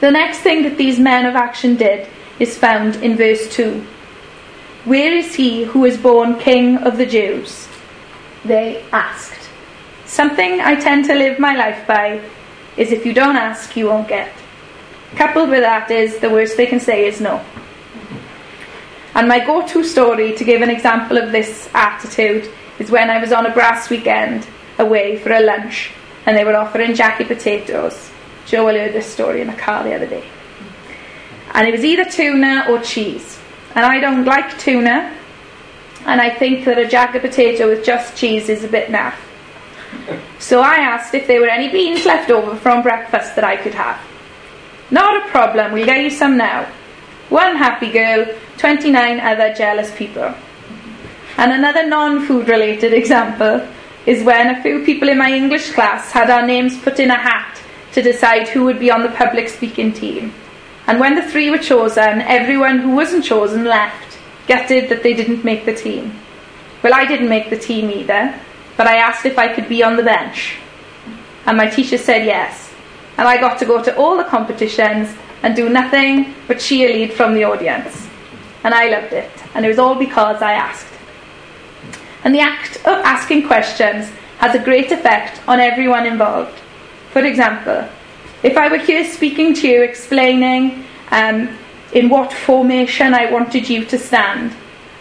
The 0.00 0.10
next 0.10 0.40
thing 0.40 0.62
that 0.64 0.76
these 0.76 0.98
men 0.98 1.26
of 1.26 1.34
action 1.34 1.76
did 1.76 2.08
is 2.38 2.58
found 2.58 2.96
in 2.96 3.16
verse 3.16 3.48
2. 3.54 3.84
Where 4.84 5.12
is 5.12 5.34
he 5.34 5.64
who 5.64 5.84
is 5.84 5.96
born 5.96 6.38
King 6.38 6.76
of 6.78 6.98
the 6.98 7.06
Jews? 7.06 7.66
They 8.44 8.84
asked. 8.92 9.48
Something 10.04 10.60
I 10.60 10.76
tend 10.76 11.06
to 11.06 11.14
live 11.14 11.38
my 11.38 11.56
life 11.56 11.86
by 11.86 12.20
is 12.76 12.92
if 12.92 13.04
you 13.04 13.12
don't 13.12 13.36
ask, 13.36 13.76
you 13.76 13.86
won't 13.86 14.06
get. 14.06 14.32
Coupled 15.16 15.50
with 15.50 15.62
that 15.62 15.90
is 15.90 16.18
the 16.18 16.30
worst 16.30 16.56
they 16.56 16.66
can 16.66 16.78
say 16.78 17.06
is 17.06 17.20
no. 17.20 17.44
And 19.14 19.28
my 19.28 19.44
go 19.44 19.66
to 19.66 19.82
story 19.82 20.36
to 20.36 20.44
give 20.44 20.60
an 20.60 20.70
example 20.70 21.16
of 21.16 21.32
this 21.32 21.70
attitude 21.74 22.50
is 22.78 22.90
when 22.90 23.08
I 23.08 23.18
was 23.18 23.32
on 23.32 23.46
a 23.46 23.52
brass 23.52 23.88
weekend 23.88 24.46
away 24.78 25.16
for 25.18 25.32
a 25.32 25.40
lunch 25.40 25.90
and 26.26 26.36
they 26.36 26.44
were 26.44 26.56
offering 26.56 26.94
jacket 26.94 27.28
potatoes. 27.28 28.10
Joe 28.46 28.66
heard 28.66 28.92
this 28.92 29.06
story 29.06 29.40
in 29.40 29.48
a 29.48 29.56
car 29.56 29.82
the 29.84 29.94
other 29.94 30.06
day. 30.06 30.28
And 31.54 31.66
it 31.66 31.72
was 31.72 31.84
either 31.84 32.04
tuna 32.04 32.66
or 32.68 32.80
cheese. 32.80 33.38
And 33.74 33.84
I 33.84 34.00
don't 34.00 34.24
like 34.24 34.58
tuna, 34.58 35.16
and 36.04 36.20
I 36.20 36.30
think 36.30 36.64
that 36.64 36.78
a 36.78 36.86
jacket 36.86 37.22
potato 37.22 37.68
with 37.68 37.84
just 37.84 38.16
cheese 38.16 38.48
is 38.48 38.64
a 38.64 38.68
bit 38.68 38.88
naff. 38.88 39.14
So 40.38 40.60
I 40.60 40.76
asked 40.76 41.14
if 41.14 41.26
there 41.26 41.40
were 41.40 41.48
any 41.48 41.68
beans 41.68 42.04
left 42.04 42.30
over 42.30 42.56
from 42.56 42.82
breakfast 42.82 43.34
that 43.36 43.44
I 43.44 43.56
could 43.56 43.74
have. 43.74 44.00
Not 44.90 45.26
a 45.26 45.30
problem, 45.30 45.72
we'll 45.72 45.86
get 45.86 46.02
you 46.02 46.10
some 46.10 46.36
now. 46.36 46.70
One 47.28 47.56
happy 47.56 47.90
girl, 47.90 48.26
29 48.58 49.20
other 49.20 49.52
jealous 49.54 49.94
people. 49.96 50.32
And 51.38 51.52
another 51.52 51.86
non 51.86 52.24
food 52.26 52.48
related 52.48 52.94
example 52.94 53.66
is 54.06 54.22
when 54.22 54.54
a 54.54 54.62
few 54.62 54.84
people 54.84 55.08
in 55.08 55.18
my 55.18 55.32
English 55.32 55.72
class 55.72 56.12
had 56.12 56.30
our 56.30 56.46
names 56.46 56.78
put 56.78 57.00
in 57.00 57.10
a 57.10 57.16
hat 57.16 57.60
to 57.92 58.00
decide 58.00 58.48
who 58.48 58.64
would 58.64 58.78
be 58.78 58.90
on 58.90 59.02
the 59.02 59.08
public 59.10 59.48
speaking 59.48 59.92
team. 59.92 60.32
And 60.86 61.00
when 61.00 61.16
the 61.16 61.28
three 61.28 61.50
were 61.50 61.58
chosen, 61.58 62.20
everyone 62.22 62.78
who 62.78 62.94
wasn't 62.94 63.24
chosen 63.24 63.64
left, 63.64 64.18
gutted 64.46 64.88
that 64.88 65.02
they 65.02 65.14
didn't 65.14 65.44
make 65.44 65.64
the 65.64 65.74
team. 65.74 66.16
Well, 66.82 66.94
I 66.94 67.04
didn't 67.04 67.28
make 67.28 67.50
the 67.50 67.58
team 67.58 67.90
either, 67.90 68.38
but 68.76 68.86
I 68.86 68.98
asked 68.98 69.26
if 69.26 69.38
I 69.38 69.52
could 69.52 69.68
be 69.68 69.82
on 69.82 69.96
the 69.96 70.04
bench. 70.04 70.58
And 71.44 71.56
my 71.56 71.66
teacher 71.68 71.98
said 71.98 72.24
yes. 72.24 72.72
And 73.18 73.26
I 73.26 73.38
got 73.38 73.58
to 73.58 73.64
go 73.64 73.82
to 73.82 73.96
all 73.96 74.16
the 74.16 74.24
competitions 74.24 75.12
and 75.42 75.56
do 75.56 75.68
nothing 75.68 76.34
but 76.46 76.58
cheerlead 76.58 77.12
from 77.12 77.34
the 77.34 77.44
audience. 77.44 78.06
And 78.62 78.74
I 78.74 78.88
loved 78.88 79.12
it. 79.12 79.30
And 79.54 79.64
it 79.64 79.68
was 79.68 79.78
all 79.78 79.94
because 79.94 80.42
I 80.42 80.52
asked. 80.52 80.95
And 82.26 82.34
the 82.34 82.40
act 82.40 82.78
of 82.78 82.98
asking 83.04 83.46
questions 83.46 84.10
has 84.38 84.52
a 84.52 84.58
great 84.58 84.90
effect 84.90 85.40
on 85.46 85.60
everyone 85.60 86.06
involved. 86.06 86.58
For 87.12 87.22
example, 87.24 87.88
if 88.42 88.56
I 88.56 88.68
were 88.68 88.78
here 88.78 89.04
speaking 89.04 89.54
to 89.54 89.68
you, 89.68 89.84
explaining 89.84 90.84
um, 91.12 91.56
in 91.92 92.08
what 92.08 92.32
formation 92.32 93.14
I 93.14 93.30
wanted 93.30 93.68
you 93.68 93.84
to 93.84 93.96
stand, 93.96 94.52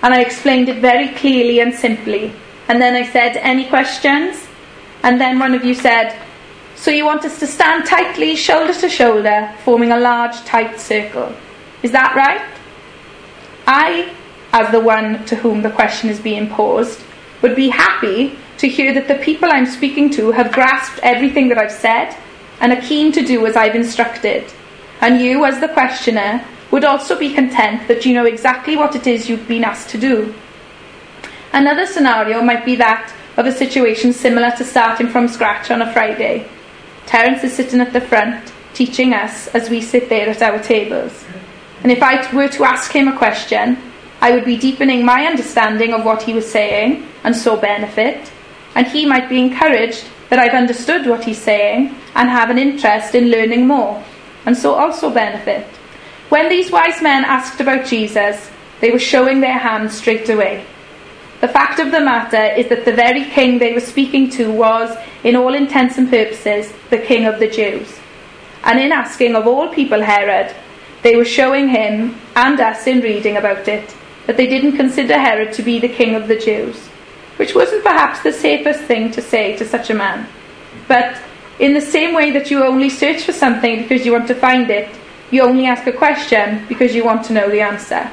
and 0.04 0.14
I 0.14 0.22
explained 0.22 0.70
it 0.70 0.82
very 0.82 1.10
clearly 1.16 1.62
and 1.62 1.74
simply, 1.74 2.32
and 2.68 2.80
then 2.80 2.94
I 2.94 3.10
said, 3.10 3.38
Any 3.38 3.66
questions? 3.70 4.46
And 5.02 5.20
then 5.20 5.40
one 5.40 5.56
of 5.56 5.66
you 5.66 5.74
said, 5.74 6.16
So 6.76 6.92
you 6.92 7.06
want 7.06 7.26
us 7.26 7.40
to 7.40 7.48
stand 7.48 7.88
tightly, 7.88 8.36
shoulder 8.36 8.74
to 8.82 8.88
shoulder, 8.88 9.52
forming 9.64 9.92
a 9.92 10.00
large, 10.00 10.36
tight 10.46 10.80
circle. 10.80 11.34
Is 11.82 11.92
that 11.92 12.16
right? 12.16 12.48
I, 13.66 14.14
as 14.54 14.72
the 14.72 14.80
one 14.80 15.26
to 15.26 15.36
whom 15.36 15.64
the 15.64 15.72
question 15.72 16.12
is 16.12 16.20
being 16.20 16.52
posed, 16.52 17.02
would 17.46 17.56
be 17.56 17.70
happy 17.70 18.36
to 18.58 18.68
hear 18.68 18.92
that 18.92 19.08
the 19.08 19.24
people 19.24 19.48
I'm 19.52 19.68
speaking 19.68 20.10
to 20.12 20.32
have 20.32 20.52
grasped 20.52 21.00
everything 21.04 21.48
that 21.50 21.60
I've 21.60 21.72
said 21.72 22.18
and 22.60 22.74
are 22.74 22.82
keen 22.82 23.12
to 23.12 23.22
do 23.22 23.46
as 23.46 23.56
I've 23.56 23.76
instructed. 23.76 24.52
And 25.00 25.22
you, 25.22 25.46
as 25.46 25.60
the 25.60 25.68
questioner, 25.68 26.44
would 26.72 26.84
also 26.84 27.16
be 27.20 27.36
content 27.36 27.88
that 27.88 28.04
you 28.04 28.16
know 28.16 28.26
exactly 28.26 28.76
what 28.76 28.96
it 28.96 29.06
is 29.06 29.30
you've 29.30 29.48
been 29.48 29.64
asked 29.64 29.90
to 29.90 30.00
do. 30.00 30.34
Another 31.54 31.86
scenario 31.86 32.42
might 32.42 32.66
be 32.66 32.76
that 32.78 33.14
of 33.38 33.46
a 33.46 33.52
situation 33.52 34.12
similar 34.12 34.50
to 34.58 34.66
starting 34.66 35.08
from 35.08 35.28
scratch 35.28 35.70
on 35.70 35.84
a 35.84 35.94
Friday. 35.94 36.48
Terence 37.06 37.44
is 37.44 37.54
sitting 37.54 37.80
at 37.80 37.94
the 37.94 38.02
front, 38.02 38.52
teaching 38.74 39.14
us 39.14 39.50
as 39.50 39.70
we 39.70 39.82
sit 39.82 40.10
there 40.10 40.30
at 40.30 40.42
our 40.42 40.58
tables. 40.58 41.24
And 41.84 41.92
if 41.92 42.02
I 42.02 42.34
were 42.34 42.50
to 42.50 42.64
ask 42.64 42.92
him 42.92 43.08
a 43.08 43.16
question, 43.16 43.78
I 44.26 44.32
would 44.32 44.44
be 44.44 44.58
deepening 44.58 45.06
my 45.06 45.28
understanding 45.28 45.94
of 45.94 46.04
what 46.04 46.24
he 46.24 46.34
was 46.34 46.52
saying 46.52 47.08
and 47.24 47.36
so 47.36 47.56
benefit, 47.56 48.32
and 48.74 48.88
he 48.88 49.06
might 49.06 49.30
be 49.30 49.40
encouraged 49.40 50.04
that 50.30 50.40
I've 50.40 50.60
understood 50.60 51.06
what 51.06 51.24
he's 51.24 51.38
saying 51.38 51.94
and 52.16 52.28
have 52.28 52.50
an 52.50 52.58
interest 52.58 53.14
in 53.14 53.30
learning 53.30 53.68
more, 53.68 54.04
and 54.48 54.58
so 54.58 54.74
also 54.74 55.12
benefit. 55.12 55.68
When 56.30 56.50
these 56.50 56.72
wise 56.72 57.04
men 57.04 57.24
asked 57.24 57.62
about 57.62 57.86
Jesus, 57.86 58.50
they 58.82 58.90
were 58.90 58.98
showing 58.98 59.42
their 59.42 59.60
hands 59.60 59.96
straight 59.96 60.28
away. 60.28 60.66
The 61.42 61.48
fact 61.48 61.80
of 61.80 61.92
the 61.92 62.02
matter 62.02 62.46
is 62.60 62.68
that 62.70 62.84
the 62.84 62.94
very 62.94 63.26
king 63.26 63.60
they 63.60 63.74
were 63.74 63.92
speaking 63.94 64.32
to 64.32 64.52
was, 64.52 64.98
in 65.24 65.36
all 65.36 65.54
intents 65.54 66.00
and 66.00 66.10
purposes, 66.10 66.74
the 66.90 66.98
king 66.98 67.28
of 67.28 67.38
the 67.38 67.48
Jews. 67.48 68.00
And 68.64 68.80
in 68.80 68.92
asking 68.92 69.36
of 69.36 69.46
all 69.46 69.68
people 69.68 70.02
Herod, 70.02 70.52
they 71.04 71.16
were 71.16 71.26
showing 71.26 71.70
him, 71.70 72.20
and 72.36 72.60
us 72.60 72.88
in 72.88 73.02
reading 73.02 73.38
about 73.38 73.68
it, 73.68 73.96
that 74.26 74.38
they 74.38 74.48
didn't 74.48 74.78
consider 74.78 75.18
Herod 75.18 75.54
to 75.54 75.64
be 75.64 75.80
the 75.80 75.90
king 75.90 76.16
of 76.16 76.28
the 76.28 76.38
Jews, 76.38 76.78
which 77.38 77.56
wasn't 77.56 77.84
perhaps 77.84 78.22
the 78.22 78.34
safest 78.34 78.82
thing 78.82 79.12
to 79.12 79.22
say 79.22 79.56
to 79.58 79.66
such 79.66 79.90
a 79.90 79.94
man. 79.94 80.28
But 80.88 81.18
in 81.60 81.74
the 81.74 81.82
same 81.82 82.14
way 82.14 82.32
that 82.32 82.52
you 82.52 82.64
only 82.64 82.90
search 82.90 83.24
for 83.24 83.32
something 83.32 83.84
because 83.84 84.06
you 84.06 84.12
want 84.12 84.28
to 84.28 84.36
find 84.36 84.70
it, 84.70 84.90
you 85.32 85.42
only 85.42 85.66
ask 85.66 85.88
a 85.88 85.92
question 85.92 86.66
because 86.68 86.94
you 86.94 87.04
want 87.04 87.26
to 87.26 87.34
know 87.34 87.50
the 87.50 87.62
answer. 87.62 88.10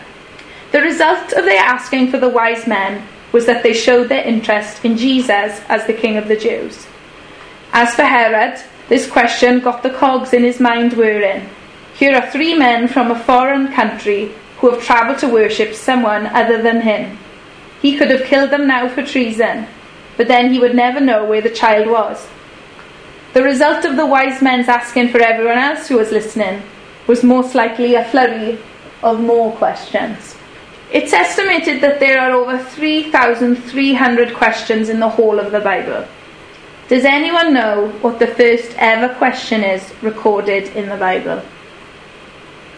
The 0.73 0.81
result 0.81 1.33
of 1.33 1.45
their 1.45 1.63
asking 1.63 2.11
for 2.11 2.19
the 2.19 2.29
wise 2.29 2.67
men 2.67 3.07
was 3.33 3.47
that 3.47 3.63
they 3.63 3.75
showed 3.75 4.09
their 4.09 4.25
interest 4.25 4.85
in 4.85 4.97
Jesus 4.97 5.61
as 5.69 5.87
the 5.87 5.93
King 5.93 6.17
of 6.17 6.29
the 6.29 6.37
Jews. 6.37 6.87
As 7.73 7.95
for 7.95 8.03
Herod, 8.03 8.61
this 8.89 9.11
question 9.11 9.61
got 9.61 9.83
the 9.83 9.91
cogs 9.91 10.33
in 10.33 10.45
his 10.45 10.61
mind 10.61 10.93
whirring. 10.93 11.49
Here 11.95 12.15
are 12.15 12.31
three 12.31 12.55
men 12.55 12.89
from 12.89 13.11
a 13.11 13.19
foreign 13.19 13.73
country 13.73 14.35
who 14.63 14.71
have 14.71 14.83
travelled 14.83 15.19
to 15.19 15.27
worship 15.29 15.75
someone 15.75 16.25
other 16.29 16.63
than 16.63 16.81
him. 16.83 17.19
He 17.83 17.99
could 17.99 18.11
have 18.11 18.23
killed 18.23 18.51
them 18.51 18.69
now 18.69 18.89
for 18.89 19.05
treason, 19.05 19.67
but 20.17 20.29
then 20.29 20.53
he 20.53 20.61
would 20.61 20.77
never 20.77 21.01
know 21.01 21.25
where 21.25 21.41
the 21.41 21.51
child 21.51 21.89
was. 21.89 22.29
The 23.33 23.43
result 23.43 23.85
of 23.85 23.97
the 23.97 24.07
wise 24.07 24.41
men's 24.41 24.69
asking 24.69 25.09
for 25.09 25.21
everyone 25.21 25.59
else 25.59 25.89
who 25.89 25.97
was 25.97 26.13
listening 26.13 26.63
was 27.09 27.25
most 27.25 27.57
likely 27.57 27.97
a 27.97 28.05
flurry 28.05 28.61
of 29.03 29.19
more 29.19 29.51
questions. 29.57 30.37
It's 30.93 31.13
estimated 31.13 31.81
that 31.81 31.99
there 31.99 32.21
are 32.21 32.31
over 32.31 32.63
3,300 32.63 34.33
questions 34.33 34.89
in 34.89 35.01
the 35.01 35.09
whole 35.09 35.41
of 35.41 35.51
the 35.51 35.59
Bible. 35.59 36.07
Does 36.87 37.05
anyone 37.05 37.53
know 37.53 37.89
what 38.01 38.21
the 38.21 38.29
first 38.29 38.77
ever 38.77 39.13
question 39.15 39.65
is 39.65 39.93
recorded 40.03 40.69
in 40.77 40.89
the 40.89 40.97
Bible? 40.97 41.43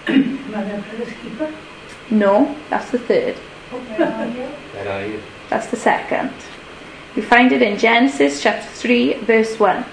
no, 2.11 2.56
that's 2.70 2.90
the 2.90 2.99
third. 2.99 3.34
Where 3.37 4.88
are 4.88 5.06
you? 5.06 5.20
That's 5.50 5.68
the 5.68 5.76
second. 5.76 6.32
We 7.16 7.23
find 7.23 7.52
it 7.52 7.62
in 7.62 7.78
Genesis 7.78 8.42
chapter 8.42 8.66
3, 8.66 9.14
verse 9.20 9.58
1. 9.58 9.84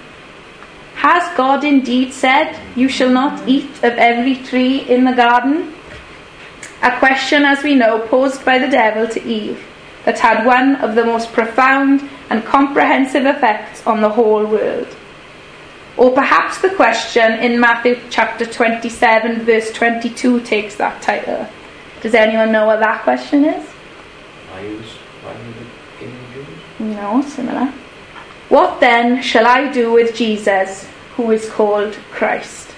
Has 0.95 1.37
God 1.37 1.63
indeed 1.63 2.13
said, 2.13 2.59
You 2.75 2.89
shall 2.89 3.09
not 3.09 3.47
eat 3.47 3.71
of 3.77 3.93
every 3.97 4.35
tree 4.35 4.79
in 4.81 5.03
the 5.03 5.13
garden? 5.13 5.73
A 6.83 6.97
question, 6.97 7.43
as 7.43 7.63
we 7.63 7.75
know, 7.75 7.99
posed 8.07 8.43
by 8.43 8.57
the 8.57 8.67
devil 8.67 9.07
to 9.07 9.23
Eve, 9.23 9.63
that 10.05 10.19
had 10.19 10.45
one 10.45 10.75
of 10.77 10.95
the 10.95 11.05
most 11.05 11.31
profound 11.31 12.07
and 12.29 12.43
comprehensive 12.43 13.25
effects 13.25 13.85
on 13.85 14.01
the 14.01 14.09
whole 14.09 14.45
world. 14.45 14.87
Or 15.97 16.11
perhaps 16.11 16.61
the 16.61 16.69
question 16.69 17.33
in 17.33 17.59
Matthew 17.59 17.99
chapter 18.09 18.45
27, 18.45 19.43
verse 19.45 19.71
22, 19.73 20.41
takes 20.41 20.75
that 20.77 21.01
title. 21.01 21.47
Does 22.01 22.15
anyone 22.15 22.51
know 22.51 22.65
what 22.65 22.79
that 22.79 23.03
question 23.03 23.45
is? 23.45 23.69
Are 24.53 24.61
you, 24.61 24.81
are 25.25 25.33
you 25.33 25.71
no, 26.81 27.21
similar. 27.21 27.71
What 28.49 28.79
then 28.79 29.21
shall 29.21 29.45
I 29.45 29.71
do 29.71 29.91
with 29.91 30.15
Jesus, 30.15 30.87
who 31.15 31.29
is 31.31 31.49
called 31.49 31.93
Christ? 32.09 32.69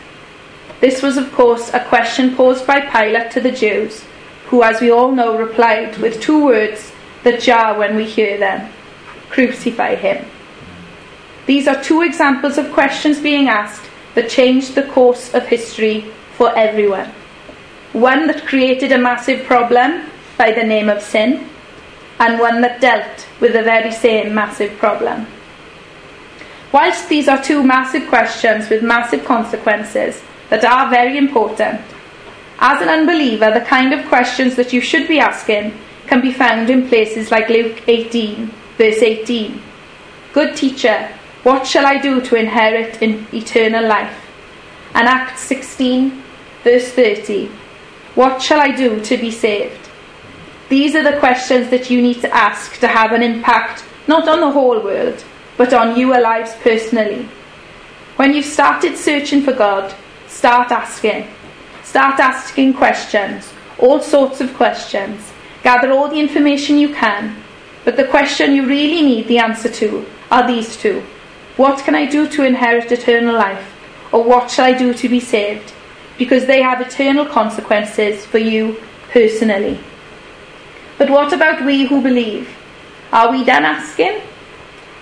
This 0.81 1.01
was, 1.01 1.15
of 1.15 1.31
course, 1.31 1.73
a 1.73 1.85
question 1.85 2.35
posed 2.35 2.67
by 2.67 2.81
Pilate 2.81 3.31
to 3.31 3.39
the 3.39 3.51
Jews, 3.51 4.03
who, 4.47 4.61
as 4.61 4.81
we 4.81 4.91
all 4.91 5.13
know, 5.13 5.37
replied 5.37 5.97
with 5.99 6.21
two 6.21 6.43
words 6.43 6.91
that 7.23 7.41
jar 7.41 7.79
when 7.79 7.95
we 7.95 8.03
hear 8.03 8.37
them 8.37 8.69
Crucify 9.29 9.95
him. 9.95 10.25
These 11.45 11.67
are 11.67 11.81
two 11.81 12.01
examples 12.01 12.57
of 12.57 12.73
questions 12.73 13.19
being 13.19 13.47
asked 13.47 13.89
that 14.15 14.29
changed 14.29 14.75
the 14.75 14.83
course 14.83 15.33
of 15.33 15.47
history 15.47 16.11
for 16.37 16.55
everyone. 16.57 17.11
One 17.93 18.27
that 18.27 18.45
created 18.45 18.91
a 18.91 18.97
massive 18.97 19.45
problem 19.45 20.09
by 20.37 20.51
the 20.51 20.63
name 20.63 20.89
of 20.89 21.01
sin, 21.01 21.47
and 22.19 22.39
one 22.39 22.61
that 22.61 22.81
dealt 22.81 23.27
with 23.39 23.53
the 23.53 23.63
very 23.63 23.91
same 23.91 24.33
massive 24.33 24.77
problem. 24.77 25.27
Whilst 26.71 27.07
these 27.07 27.27
are 27.27 27.41
two 27.41 27.63
massive 27.63 28.07
questions 28.09 28.69
with 28.69 28.81
massive 28.81 29.23
consequences, 29.25 30.21
that 30.49 30.65
are 30.65 30.89
very 30.89 31.17
important. 31.17 31.81
As 32.59 32.81
an 32.81 32.89
unbeliever, 32.89 33.51
the 33.51 33.65
kind 33.65 33.93
of 33.93 34.07
questions 34.07 34.55
that 34.55 34.73
you 34.73 34.81
should 34.81 35.07
be 35.07 35.19
asking 35.19 35.77
can 36.07 36.21
be 36.21 36.31
found 36.31 36.69
in 36.69 36.87
places 36.87 37.31
like 37.31 37.49
Luke 37.49 37.81
18, 37.87 38.51
verse 38.77 39.01
18. 39.01 39.61
Good 40.33 40.55
teacher, 40.55 41.09
what 41.43 41.67
shall 41.67 41.85
I 41.85 41.97
do 41.97 42.21
to 42.21 42.35
inherit 42.35 43.01
in 43.01 43.27
eternal 43.33 43.87
life? 43.87 44.15
And 44.93 45.07
Acts 45.07 45.41
16, 45.41 46.23
verse 46.63 46.91
30. 46.91 47.51
What 48.15 48.41
shall 48.41 48.61
I 48.61 48.71
do 48.71 49.01
to 49.01 49.17
be 49.17 49.31
saved? 49.31 49.89
These 50.69 50.95
are 50.95 51.03
the 51.03 51.19
questions 51.19 51.69
that 51.69 51.89
you 51.89 52.01
need 52.01 52.21
to 52.21 52.33
ask 52.33 52.79
to 52.79 52.87
have 52.87 53.11
an 53.11 53.23
impact 53.23 53.83
not 54.07 54.27
on 54.27 54.39
the 54.39 54.51
whole 54.51 54.79
world, 54.81 55.23
but 55.57 55.73
on 55.73 55.97
your 55.97 56.19
lives 56.19 56.53
personally. 56.61 57.27
When 58.15 58.33
you've 58.33 58.45
started 58.45 58.97
searching 58.97 59.41
for 59.41 59.53
God, 59.53 59.93
start 60.27 60.71
asking. 60.71 61.27
Start 61.83 62.19
asking 62.19 62.75
questions, 62.75 63.51
all 63.79 63.99
sorts 63.99 64.41
of 64.41 64.53
questions. 64.55 65.31
Gather 65.63 65.91
all 65.91 66.09
the 66.09 66.19
information 66.19 66.77
you 66.77 66.93
can, 66.93 67.35
but 67.85 67.97
the 67.97 68.07
question 68.07 68.55
you 68.55 68.65
really 68.65 69.01
need 69.01 69.27
the 69.27 69.39
answer 69.39 69.69
to 69.69 70.05
are 70.31 70.47
these 70.47 70.77
two 70.77 71.03
What 71.57 71.83
can 71.83 71.93
I 71.95 72.05
do 72.05 72.27
to 72.29 72.45
inherit 72.45 72.91
eternal 72.91 73.35
life? 73.35 73.69
Or 74.11 74.23
what 74.23 74.49
shall 74.49 74.65
I 74.65 74.73
do 74.73 74.93
to 74.93 75.09
be 75.09 75.19
saved? 75.19 75.73
Because 76.23 76.45
they 76.45 76.61
have 76.61 76.79
eternal 76.79 77.25
consequences 77.25 78.25
for 78.25 78.37
you 78.37 78.81
personally. 79.11 79.77
But 80.97 81.09
what 81.09 81.33
about 81.33 81.65
we 81.65 81.85
who 81.85 82.01
believe? 82.01 82.47
Are 83.11 83.29
we 83.29 83.43
done 83.43 83.65
asking? 83.65 84.21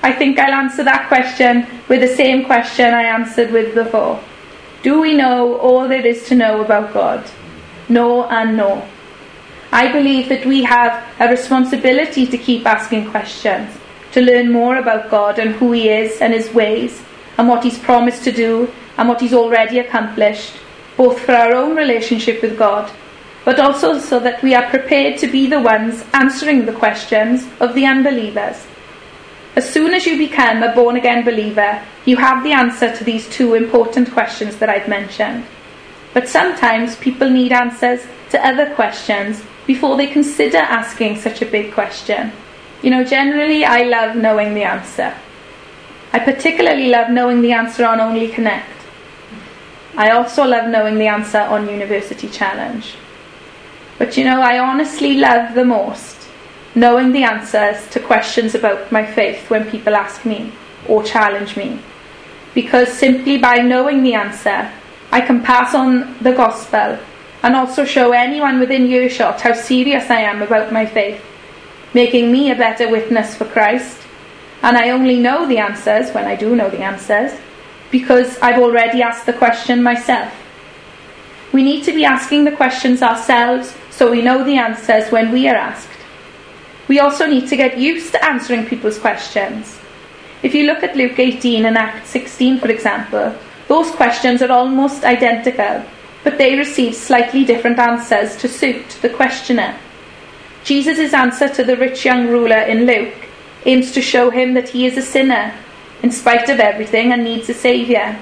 I 0.02 0.14
think 0.14 0.40
I'll 0.40 0.60
answer 0.64 0.84
that 0.84 1.08
question 1.10 1.68
with 1.88 2.02
the 2.02 2.16
same 2.22 2.46
question 2.46 2.92
I 2.92 3.04
answered 3.04 3.52
with 3.52 3.76
before. 3.76 4.20
Do 4.82 5.00
we 5.00 5.14
know 5.14 5.60
all 5.60 5.88
there 5.88 6.08
is 6.14 6.28
to 6.30 6.36
know 6.36 6.62
about 6.66 6.92
God? 6.92 7.30
No 7.88 8.26
and 8.40 8.58
no. 8.58 8.84
I 9.72 9.92
believe 9.92 10.28
that 10.30 10.44
we 10.44 10.64
have 10.64 10.92
a 11.20 11.28
responsibility 11.28 12.26
to 12.26 12.38
keep 12.48 12.66
asking 12.66 13.12
questions, 13.12 13.70
to 14.14 14.22
learn 14.22 14.52
more 14.52 14.78
about 14.78 15.12
God 15.12 15.38
and 15.38 15.52
who 15.52 15.72
He 15.72 15.88
is 15.88 16.20
and 16.20 16.34
His 16.34 16.52
ways, 16.52 17.00
and 17.38 17.48
what 17.48 17.64
He's 17.64 17.78
promised 17.78 18.24
to 18.24 18.32
do 18.32 18.74
and 18.98 19.08
what 19.08 19.22
He's 19.22 19.36
already 19.36 19.78
accomplished, 19.78 20.56
both 20.98 21.20
for 21.20 21.34
our 21.34 21.54
own 21.54 21.76
relationship 21.76 22.42
with 22.42 22.58
God, 22.58 22.92
but 23.46 23.60
also 23.60 24.00
so 24.00 24.20
that 24.20 24.42
we 24.44 24.54
are 24.54 24.70
prepared 24.70 25.18
to 25.20 25.28
be 25.28 25.48
the 25.48 25.60
ones 25.60 26.04
answering 26.14 26.66
the 26.66 26.74
questions 26.74 27.48
of 27.60 27.74
the 27.74 27.86
unbelievers. 27.86 28.66
As 29.56 29.70
soon 29.70 29.94
as 29.94 30.06
you 30.06 30.18
become 30.18 30.64
a 30.64 30.74
born 30.74 30.96
again 30.96 31.26
believer, 31.26 31.82
you 32.06 32.18
have 32.18 32.44
the 32.44 32.54
answer 32.54 32.96
to 32.96 33.04
these 33.04 33.30
two 33.30 33.54
important 33.54 34.12
questions 34.12 34.58
that 34.58 34.70
I've 34.70 34.88
mentioned. 34.88 35.46
But 36.14 36.30
sometimes 36.30 36.96
people 36.96 37.30
need 37.30 37.52
answers 37.52 38.06
to 38.30 38.46
other 38.46 38.74
questions 38.76 39.44
before 39.68 39.98
they 39.98 40.08
consider 40.08 40.58
asking 40.58 41.18
such 41.18 41.42
a 41.42 41.46
big 41.46 41.74
question. 41.74 42.32
You 42.82 42.92
know, 42.92 43.04
generally 43.04 43.66
I 43.66 43.84
love 43.84 44.16
knowing 44.16 44.54
the 44.54 44.64
answer. 44.64 45.14
I 46.14 46.20
particularly 46.20 46.90
love 46.90 47.10
knowing 47.10 47.42
the 47.42 47.54
answer 47.54 47.86
on 47.86 48.00
Only 48.00 48.28
Connect. 48.30 48.71
I 49.96 50.12
also 50.12 50.46
love 50.46 50.70
knowing 50.70 50.98
the 50.98 51.08
answer 51.08 51.40
on 51.40 51.70
University 51.70 52.30
Challenge. 52.30 52.96
But 53.98 54.18
you 54.18 54.24
know, 54.24 54.42
I 54.42 54.60
honestly 54.60 55.16
love 55.16 55.54
the 55.54 55.66
most 55.66 56.22
knowing 56.76 57.12
the 57.12 57.24
answers 57.24 57.88
to 57.90 58.00
questions 58.00 58.56
about 58.56 58.92
my 58.92 59.06
faith 59.06 59.50
when 59.50 59.70
people 59.70 59.96
ask 59.96 60.26
me 60.26 60.52
or 60.88 61.04
challenge 61.04 61.58
me. 61.58 61.80
Because 62.54 62.92
simply 62.92 63.38
by 63.38 63.58
knowing 63.58 64.04
the 64.04 64.14
answer, 64.14 64.72
I 65.12 65.22
can 65.22 65.44
pass 65.44 65.76
on 65.76 66.18
the 66.22 66.32
gospel 66.32 66.98
and 67.44 67.56
also 67.56 67.84
show 67.84 68.12
anyone 68.12 68.60
within 68.60 68.88
earshot 68.88 69.42
how 69.42 69.54
serious 69.54 70.10
I 70.10 70.22
am 70.22 70.42
about 70.42 70.72
my 70.72 70.86
faith, 70.86 71.22
making 71.94 72.32
me 72.32 72.52
a 72.52 72.56
better 72.56 72.90
witness 72.90 73.36
for 73.36 73.46
Christ. 73.46 73.98
And 74.62 74.78
I 74.78 74.92
only 74.92 75.20
know 75.20 75.48
the 75.48 75.58
answers 75.58 76.12
when 76.12 76.26
I 76.26 76.36
do 76.36 76.56
know 76.56 76.70
the 76.70 76.84
answers 76.84 77.38
because 77.92 78.40
I've 78.40 78.62
already 78.62 79.02
asked 79.02 79.26
the 79.26 79.34
question 79.34 79.84
myself. 79.84 80.34
We 81.52 81.64
need 81.64 81.84
to 81.84 81.94
be 81.94 82.06
asking 82.06 82.46
the 82.46 82.56
questions 82.56 83.02
ourselves 83.02 83.76
so 83.90 84.10
we 84.10 84.22
know 84.22 84.44
the 84.44 84.58
answers 84.58 85.12
when 85.12 85.32
we 85.32 85.48
are 85.48 85.56
asked. 85.56 85.90
We 86.88 87.00
also 87.00 87.28
need 87.28 87.48
to 87.50 87.58
get 87.58 87.78
used 87.78 88.12
to 88.14 88.26
answering 88.26 88.66
people's 88.66 88.98
questions. 88.98 89.78
If 90.42 90.56
you 90.56 90.66
look 90.66 90.82
at 90.82 90.96
Luke 90.96 91.20
18 91.20 91.66
and 91.66 91.78
Acts 91.78 92.10
16, 92.10 92.60
for 92.60 92.70
example, 92.70 93.36
those 93.68 93.92
questions 93.92 94.42
are 94.42 94.52
almost 94.52 95.04
identical 95.04 95.86
but 96.24 96.38
they 96.38 96.56
receive 96.56 96.96
slightly 96.96 97.44
different 97.44 97.80
answers 97.80 98.36
to 98.38 98.48
suit 98.48 98.90
the 99.02 99.10
questioner. 99.10 99.78
Jesus' 100.64 101.14
answer 101.14 101.50
to 101.50 101.64
the 101.64 101.78
rich 101.78 102.06
young 102.06 102.28
ruler 102.28 102.60
in 102.60 102.86
Luke 102.86 103.28
aims 103.66 103.92
to 103.94 104.02
show 104.02 104.30
him 104.30 104.54
that 104.54 104.70
he 104.70 104.86
is 104.86 104.98
a 104.98 105.02
sinner, 105.02 105.54
in 106.04 106.12
spite 106.12 106.50
of 106.50 106.60
everything, 106.60 107.12
and 107.12 107.24
needs 107.24 107.50
a 107.50 107.54
saviour. 107.54 108.18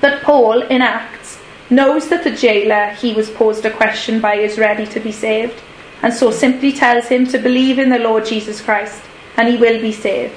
But 0.00 0.22
Paul, 0.22 0.62
in 0.62 0.82
Acts, 0.82 1.38
knows 1.70 2.08
that 2.08 2.24
the 2.24 2.30
jailer 2.30 2.90
he 2.90 3.12
was 3.12 3.30
posed 3.30 3.64
a 3.64 3.70
question 3.70 4.20
by 4.20 4.36
is 4.36 4.58
ready 4.58 4.86
to 4.86 5.00
be 5.00 5.12
saved, 5.12 5.60
and 6.02 6.12
so 6.12 6.30
simply 6.30 6.72
tells 6.72 7.06
him 7.08 7.26
to 7.28 7.38
believe 7.38 7.78
in 7.78 7.90
the 7.90 7.98
Lord 7.98 8.26
Jesus 8.26 8.60
Christ, 8.60 9.02
and 9.36 9.48
he 9.48 9.56
will 9.56 9.80
be 9.80 9.92
saved. 9.92 10.34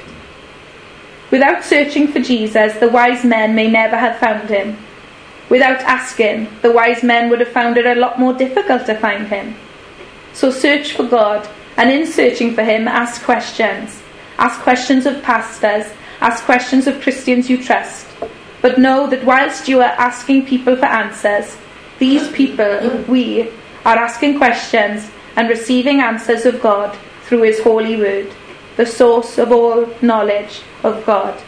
Without 1.31 1.63
searching 1.63 2.07
for 2.07 2.19
Jesus, 2.19 2.73
the 2.79 2.89
wise 2.89 3.23
men 3.23 3.53
may 3.53 3.69
never 3.69 3.97
have 3.97 4.17
found 4.17 4.49
him, 4.49 4.77
Without 5.49 5.81
asking, 5.81 6.47
the 6.61 6.71
wise 6.71 7.01
men 7.01 7.29
would 7.29 7.39
have 7.39 7.49
found 7.49 7.77
it 7.77 7.85
a 7.87 7.99
lot 7.99 8.19
more 8.19 8.33
difficult 8.33 8.85
to 8.85 8.95
find 8.95 9.27
him. 9.27 9.55
So 10.31 10.51
search 10.51 10.93
for 10.93 11.03
God, 11.03 11.49
and 11.75 11.89
in 11.89 12.05
searching 12.05 12.53
for 12.53 12.63
him, 12.63 12.87
ask 12.87 13.23
questions. 13.23 14.01
Ask 14.37 14.61
questions 14.61 15.07
of 15.07 15.23
pastors, 15.23 15.91
ask 16.21 16.43
questions 16.43 16.87
of 16.87 17.01
Christians 17.01 17.49
you 17.49 17.63
trust. 17.63 18.07
But 18.61 18.77
know 18.77 19.07
that 19.07 19.23
whilst 19.23 19.67
you 19.67 19.79
are 19.79 19.95
asking 19.97 20.45
people 20.45 20.75
for 20.75 20.85
answers, 20.85 21.57
these 21.97 22.29
people, 22.31 23.03
we, 23.07 23.51
are 23.85 23.97
asking 23.97 24.37
questions 24.37 25.09
and 25.35 25.49
receiving 25.49 26.01
answers 26.01 26.45
of 26.45 26.61
God 26.61 26.97
through 27.23 27.43
His 27.43 27.61
holy 27.61 27.95
word, 27.95 28.31
the 28.75 28.85
source 28.85 29.37
of 29.37 29.51
all 29.51 29.87
knowledge 30.01 30.61
of 30.83 31.05
God. 31.05 31.39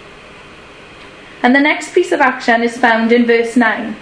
And 1.44 1.56
the 1.56 1.60
next 1.60 1.94
piece 1.94 2.12
of 2.12 2.22
action 2.22 2.64
is 2.64 2.78
found 2.78 3.12
in 3.12 3.26
verse 3.26 3.58
9. 3.58 3.96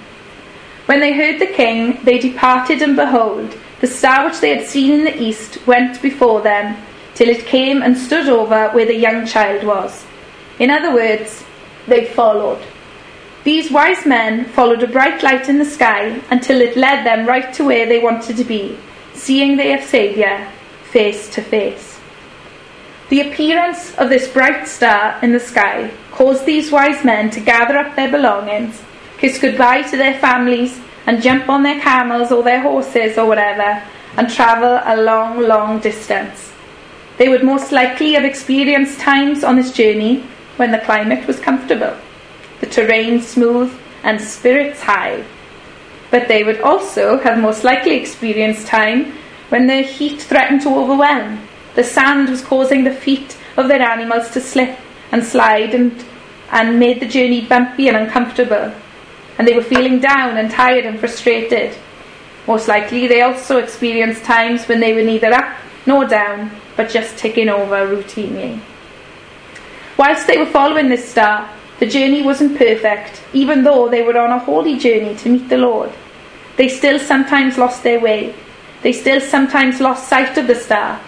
When 0.85 0.99
they 0.99 1.13
heard 1.13 1.39
the 1.39 1.53
king, 1.53 2.03
they 2.03 2.17
departed, 2.17 2.81
and 2.81 2.95
behold, 2.95 3.55
the 3.79 3.87
star 3.87 4.25
which 4.25 4.39
they 4.39 4.55
had 4.55 4.67
seen 4.67 4.91
in 4.91 5.03
the 5.05 5.21
east 5.21 5.65
went 5.65 6.01
before 6.01 6.41
them, 6.41 6.75
till 7.15 7.29
it 7.29 7.45
came 7.45 7.81
and 7.81 7.97
stood 7.97 8.27
over 8.27 8.69
where 8.69 8.85
the 8.85 8.95
young 8.95 9.25
child 9.25 9.63
was. 9.63 10.05
In 10.59 10.69
other 10.69 10.93
words, 10.93 11.43
they 11.87 12.05
followed. 12.05 12.61
These 13.45 13.71
wise 13.71 14.05
men 14.05 14.45
followed 14.45 14.83
a 14.83 14.87
bright 14.87 15.23
light 15.23 15.47
in 15.47 15.57
the 15.57 15.65
sky 15.65 16.21
until 16.29 16.61
it 16.61 16.75
led 16.75 17.05
them 17.05 17.25
right 17.25 17.51
to 17.53 17.63
where 17.63 17.87
they 17.87 17.99
wanted 17.99 18.35
to 18.37 18.43
be, 18.43 18.77
seeing 19.13 19.55
their 19.55 19.81
Saviour 19.81 20.45
face 20.91 21.29
to 21.35 21.41
face. 21.41 21.99
The 23.07 23.21
appearance 23.21 23.95
of 23.95 24.09
this 24.09 24.27
bright 24.27 24.67
star 24.67 25.17
in 25.23 25.31
the 25.31 25.39
sky 25.39 25.91
caused 26.11 26.45
these 26.45 26.71
wise 26.71 27.03
men 27.05 27.31
to 27.31 27.39
gather 27.39 27.77
up 27.77 27.95
their 27.95 28.11
belongings, 28.11 28.81
kiss 29.17 29.39
goodbye 29.39 29.83
to 29.83 29.97
their 29.97 30.19
families, 30.19 30.79
and 31.07 31.23
jump 31.23 31.49
on 31.49 31.63
their 31.63 31.79
camels 31.79 32.31
or 32.31 32.43
their 32.43 32.61
horses 32.61 33.17
or 33.17 33.25
whatever, 33.25 33.81
and 34.17 34.29
travel 34.29 34.79
a 34.83 35.01
long, 35.01 35.39
long 35.39 35.79
distance. 35.79 36.51
They 37.17 37.29
would 37.29 37.43
most 37.43 37.71
likely 37.71 38.13
have 38.13 38.25
experienced 38.25 38.99
times 38.99 39.43
on 39.43 39.55
this 39.55 39.71
journey 39.71 40.23
when 40.59 40.71
the 40.71 40.79
climate 40.79 41.25
was 41.25 41.39
comfortable, 41.39 41.95
the 42.59 42.67
terrain 42.67 43.21
smooth, 43.21 43.73
and 44.03 44.21
spirits 44.21 44.81
high. 44.81 45.23
But 46.11 46.27
they 46.27 46.43
would 46.43 46.61
also 46.61 47.17
have 47.19 47.39
most 47.39 47.63
likely 47.63 47.95
experienced 47.95 48.67
time 48.67 49.13
when 49.49 49.67
the 49.67 49.81
heat 49.81 50.21
threatened 50.21 50.61
to 50.61 50.75
overwhelm 50.75 51.47
the 51.75 51.83
sand 51.83 52.27
was 52.29 52.41
causing 52.41 52.83
the 52.83 52.93
feet 52.93 53.37
of 53.55 53.69
their 53.69 53.81
animals 53.81 54.31
to 54.31 54.41
slip 54.41 54.77
and 55.13 55.23
slide 55.23 55.73
and, 55.73 56.03
and 56.51 56.77
made 56.77 56.99
the 56.99 57.07
journey 57.07 57.45
bumpy 57.45 57.87
and 57.87 57.95
uncomfortable. 57.95 58.73
And 59.37 59.47
they 59.47 59.55
were 59.55 59.63
feeling 59.63 59.99
down 59.99 60.37
and 60.37 60.51
tired 60.51 60.85
and 60.85 60.99
frustrated. 60.99 61.77
Most 62.47 62.67
likely, 62.67 63.07
they 63.07 63.21
also 63.21 63.59
experienced 63.59 64.25
times 64.25 64.67
when 64.67 64.79
they 64.79 64.93
were 64.93 65.03
neither 65.03 65.31
up 65.31 65.55
nor 65.85 66.05
down, 66.05 66.51
but 66.75 66.89
just 66.89 67.17
ticking 67.17 67.47
over 67.47 67.87
routinely. 67.87 68.59
Whilst 69.99 70.27
they 70.27 70.37
were 70.37 70.45
following 70.45 70.87
this 70.87 71.11
star, 71.11 71.49
the 71.79 71.85
journey 71.85 72.21
wasn't 72.21 72.57
perfect, 72.57 73.21
even 73.33 73.65
though 73.65 73.89
they 73.89 74.01
were 74.01 74.17
on 74.17 74.31
a 74.31 74.39
holy 74.39 74.77
journey 74.79 75.13
to 75.17 75.27
meet 75.29 75.49
the 75.49 75.57
Lord. 75.57 75.91
They 76.55 76.69
still 76.69 76.99
sometimes 76.99 77.57
lost 77.57 77.83
their 77.83 77.99
way. 77.99 78.33
They 78.81 78.93
still 78.93 79.19
sometimes 79.19 79.81
lost 79.81 80.07
sight 80.07 80.37
of 80.37 80.47
the 80.47 80.55
star 80.55 81.01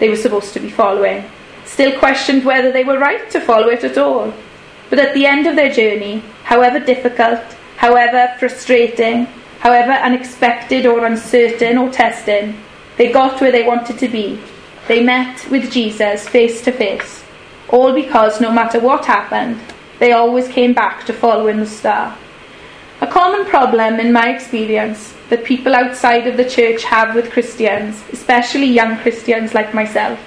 they 0.00 0.08
were 0.08 0.16
supposed 0.16 0.52
to 0.54 0.58
be 0.58 0.68
following, 0.68 1.24
still 1.64 1.96
questioned 2.00 2.44
whether 2.44 2.72
they 2.72 2.82
were 2.82 2.98
right 2.98 3.30
to 3.30 3.40
follow 3.40 3.68
it 3.68 3.84
at 3.84 3.98
all. 3.98 4.34
But 4.90 4.98
at 4.98 5.14
the 5.14 5.26
end 5.26 5.46
of 5.46 5.54
their 5.54 5.72
journey, 5.72 6.24
however 6.42 6.80
difficult, 6.80 7.40
however 7.76 8.34
frustrating, 8.40 9.26
however 9.60 9.92
unexpected 9.92 10.86
or 10.86 11.06
uncertain 11.06 11.78
or 11.78 11.88
testing, 11.90 12.60
they 12.96 13.12
got 13.12 13.40
where 13.40 13.52
they 13.52 13.62
wanted 13.62 13.98
to 14.00 14.08
be. 14.08 14.40
They 14.88 15.04
met 15.04 15.48
with 15.52 15.70
Jesus 15.70 16.28
face 16.28 16.62
to 16.62 16.72
face, 16.72 17.23
all 17.74 17.92
because 17.92 18.40
no 18.40 18.52
matter 18.52 18.78
what 18.78 19.04
happened, 19.04 19.60
they 19.98 20.12
always 20.12 20.46
came 20.46 20.72
back 20.72 21.04
to 21.04 21.12
following 21.12 21.58
the 21.58 21.66
star. 21.66 22.16
A 23.00 23.06
common 23.08 23.44
problem, 23.46 23.98
in 23.98 24.12
my 24.12 24.28
experience, 24.28 25.12
that 25.28 25.44
people 25.44 25.74
outside 25.74 26.28
of 26.28 26.36
the 26.36 26.48
church 26.48 26.84
have 26.84 27.16
with 27.16 27.32
Christians, 27.32 28.00
especially 28.12 28.66
young 28.66 28.96
Christians 28.98 29.54
like 29.54 29.74
myself, 29.74 30.20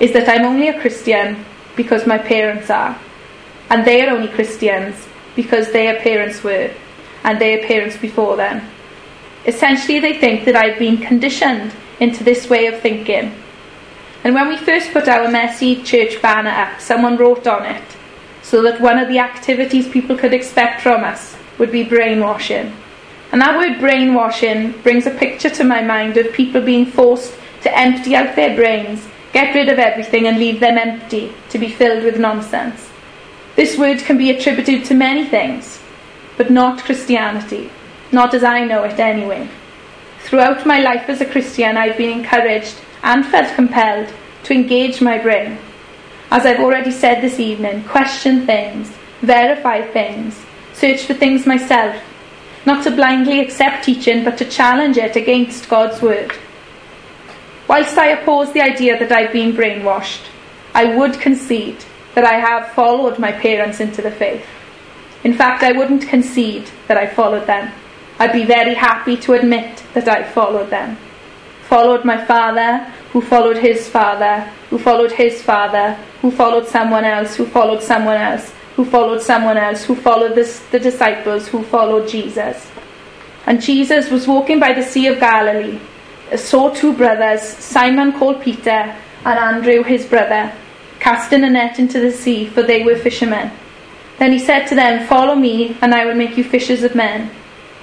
is 0.00 0.12
that 0.12 0.28
I'm 0.28 0.44
only 0.44 0.68
a 0.68 0.78
Christian 0.78 1.42
because 1.76 2.06
my 2.06 2.18
parents 2.18 2.68
are, 2.68 2.98
and 3.70 3.86
they 3.86 4.06
are 4.06 4.14
only 4.14 4.28
Christians 4.28 5.08
because 5.34 5.72
their 5.72 5.98
parents 6.00 6.44
were, 6.44 6.70
and 7.24 7.40
their 7.40 7.66
parents 7.66 7.96
before 7.96 8.36
them. 8.36 8.60
Essentially, 9.46 9.98
they 9.98 10.18
think 10.20 10.44
that 10.44 10.56
I've 10.56 10.78
been 10.78 10.98
conditioned 10.98 11.72
into 12.00 12.22
this 12.22 12.50
way 12.50 12.66
of 12.66 12.80
thinking. 12.80 13.32
And 14.26 14.34
when 14.34 14.48
we 14.48 14.56
first 14.56 14.92
put 14.92 15.06
our 15.06 15.30
messy 15.30 15.84
church 15.84 16.20
banner 16.20 16.50
up, 16.50 16.80
someone 16.80 17.16
wrote 17.16 17.46
on 17.46 17.64
it 17.64 17.84
so 18.42 18.60
that 18.62 18.80
one 18.80 18.98
of 18.98 19.06
the 19.06 19.20
activities 19.20 19.86
people 19.86 20.18
could 20.18 20.34
expect 20.34 20.80
from 20.80 21.04
us 21.04 21.36
would 21.58 21.70
be 21.70 21.84
brainwashing. 21.84 22.74
And 23.30 23.40
that 23.40 23.56
word 23.56 23.78
brainwashing 23.78 24.72
brings 24.82 25.06
a 25.06 25.12
picture 25.12 25.50
to 25.50 25.62
my 25.62 25.80
mind 25.80 26.16
of 26.16 26.32
people 26.32 26.60
being 26.60 26.86
forced 26.86 27.38
to 27.62 27.78
empty 27.78 28.16
out 28.16 28.34
their 28.34 28.56
brains, 28.56 29.06
get 29.32 29.54
rid 29.54 29.68
of 29.68 29.78
everything, 29.78 30.26
and 30.26 30.40
leave 30.40 30.58
them 30.58 30.76
empty 30.76 31.32
to 31.50 31.58
be 31.60 31.70
filled 31.70 32.02
with 32.02 32.18
nonsense. 32.18 32.90
This 33.54 33.78
word 33.78 34.00
can 34.00 34.18
be 34.18 34.30
attributed 34.30 34.84
to 34.86 34.94
many 34.94 35.24
things, 35.24 35.80
but 36.36 36.50
not 36.50 36.82
Christianity, 36.82 37.70
not 38.10 38.34
as 38.34 38.42
I 38.42 38.64
know 38.64 38.82
it 38.82 38.98
anyway. 38.98 39.48
Throughout 40.18 40.66
my 40.66 40.80
life 40.80 41.08
as 41.08 41.20
a 41.20 41.30
Christian, 41.30 41.76
I've 41.76 41.96
been 41.96 42.18
encouraged 42.18 42.74
and 43.06 43.24
felt 43.24 43.54
compelled 43.54 44.12
to 44.42 44.52
engage 44.52 45.00
my 45.00 45.16
brain. 45.16 45.56
As 46.30 46.44
I've 46.44 46.60
already 46.60 46.90
said 46.90 47.22
this 47.22 47.38
evening, 47.38 47.84
question 47.84 48.44
things, 48.44 48.92
verify 49.22 49.80
things, 49.80 50.44
search 50.74 51.04
for 51.04 51.14
things 51.14 51.46
myself, 51.46 51.94
not 52.66 52.82
to 52.82 52.90
blindly 52.90 53.38
accept 53.38 53.84
teaching, 53.84 54.24
but 54.24 54.36
to 54.38 54.44
challenge 54.44 54.96
it 54.98 55.14
against 55.14 55.68
God's 55.68 56.02
word. 56.02 56.32
Whilst 57.68 57.96
I 57.96 58.08
oppose 58.08 58.52
the 58.52 58.60
idea 58.60 58.98
that 58.98 59.12
I've 59.12 59.32
been 59.32 59.52
brainwashed, 59.52 60.26
I 60.74 60.96
would 60.96 61.20
concede 61.20 61.84
that 62.16 62.24
I 62.24 62.40
have 62.40 62.72
followed 62.72 63.20
my 63.20 63.30
parents 63.30 63.78
into 63.78 64.02
the 64.02 64.10
faith. 64.10 64.44
In 65.22 65.32
fact, 65.32 65.62
I 65.62 65.72
wouldn't 65.72 66.08
concede 66.08 66.68
that 66.88 66.96
I 66.96 67.06
followed 67.06 67.46
them. 67.46 67.72
I'd 68.18 68.32
be 68.32 68.44
very 68.44 68.74
happy 68.74 69.16
to 69.18 69.34
admit 69.34 69.84
that 69.94 70.08
I 70.08 70.24
followed 70.24 70.70
them. 70.70 70.96
Followed 71.68 72.04
my 72.04 72.24
father, 72.24 72.92
who 73.12 73.20
followed 73.20 73.58
his 73.58 73.88
father, 73.88 74.40
who 74.70 74.78
followed 74.78 75.12
his 75.12 75.42
father, 75.42 75.92
who 76.22 76.30
followed 76.30 76.66
someone 76.66 77.04
else, 77.04 77.36
who 77.36 77.46
followed 77.46 77.82
someone 77.82 78.16
else, 78.16 78.52
who 78.74 78.84
followed 78.84 79.22
someone 79.22 79.56
else, 79.56 79.84
who 79.84 79.94
followed 79.94 80.34
the, 80.34 80.60
the 80.70 80.78
disciples, 80.78 81.48
who 81.48 81.62
followed 81.62 82.08
Jesus. 82.08 82.70
And 83.46 83.62
Jesus 83.62 84.10
was 84.10 84.26
walking 84.26 84.60
by 84.60 84.72
the 84.72 84.82
Sea 84.82 85.06
of 85.08 85.20
Galilee, 85.20 85.78
saw 86.36 86.70
two 86.70 86.92
brothers, 86.92 87.42
Simon 87.42 88.12
called 88.12 88.42
Peter, 88.42 88.94
and 89.24 89.38
Andrew 89.38 89.82
his 89.82 90.04
brother, 90.04 90.52
casting 91.00 91.44
a 91.44 91.50
net 91.50 91.78
into 91.78 92.00
the 92.00 92.10
sea, 92.10 92.46
for 92.46 92.62
they 92.62 92.82
were 92.82 92.96
fishermen. 92.96 93.50
Then 94.18 94.32
he 94.32 94.38
said 94.38 94.66
to 94.66 94.74
them, 94.74 95.06
Follow 95.06 95.34
me, 95.34 95.76
and 95.80 95.94
I 95.94 96.04
will 96.04 96.14
make 96.14 96.36
you 96.36 96.44
fishers 96.44 96.82
of 96.82 96.94
men. 96.94 97.30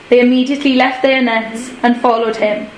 They 0.10 0.20
immediately 0.20 0.76
left 0.76 1.02
their 1.02 1.22
nets 1.22 1.72
and 1.82 2.00
followed 2.02 2.36
him. 2.36 2.70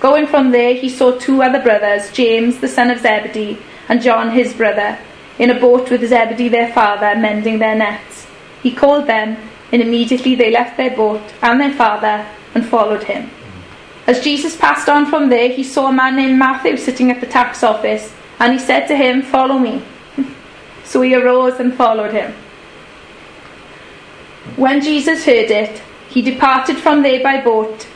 Going 0.00 0.26
from 0.26 0.50
there, 0.50 0.74
he 0.74 0.88
saw 0.88 1.18
two 1.18 1.42
other 1.42 1.62
brothers, 1.62 2.12
James, 2.12 2.58
the 2.58 2.68
son 2.68 2.90
of 2.90 3.00
Zebedee, 3.00 3.58
and 3.88 4.02
John, 4.02 4.30
his 4.30 4.52
brother, 4.52 4.98
in 5.38 5.50
a 5.50 5.58
boat 5.58 5.90
with 5.90 6.06
Zebedee, 6.06 6.48
their 6.48 6.72
father, 6.72 7.18
mending 7.18 7.58
their 7.58 7.74
nets. 7.74 8.26
He 8.62 8.72
called 8.72 9.06
them, 9.06 9.36
and 9.72 9.80
immediately 9.80 10.34
they 10.34 10.50
left 10.50 10.76
their 10.76 10.94
boat 10.94 11.22
and 11.42 11.60
their 11.60 11.72
father 11.72 12.26
and 12.54 12.66
followed 12.66 13.04
him. 13.04 13.30
As 14.06 14.20
Jesus 14.20 14.56
passed 14.56 14.88
on 14.88 15.06
from 15.06 15.28
there, 15.28 15.48
he 15.48 15.64
saw 15.64 15.88
a 15.88 15.92
man 15.92 16.16
named 16.16 16.38
Matthew 16.38 16.76
sitting 16.76 17.10
at 17.10 17.20
the 17.20 17.26
tax 17.26 17.62
office, 17.62 18.14
and 18.38 18.52
he 18.52 18.58
said 18.58 18.86
to 18.86 18.96
him, 18.96 19.22
Follow 19.22 19.58
me. 19.58 19.82
so 20.84 21.02
he 21.02 21.14
arose 21.14 21.58
and 21.58 21.74
followed 21.74 22.12
him. 22.12 22.32
When 24.56 24.80
Jesus 24.80 25.24
heard 25.24 25.50
it, 25.50 25.82
he 26.08 26.22
departed 26.22 26.76
from 26.76 27.02
there 27.02 27.22
by 27.22 27.40
boat 27.42 27.86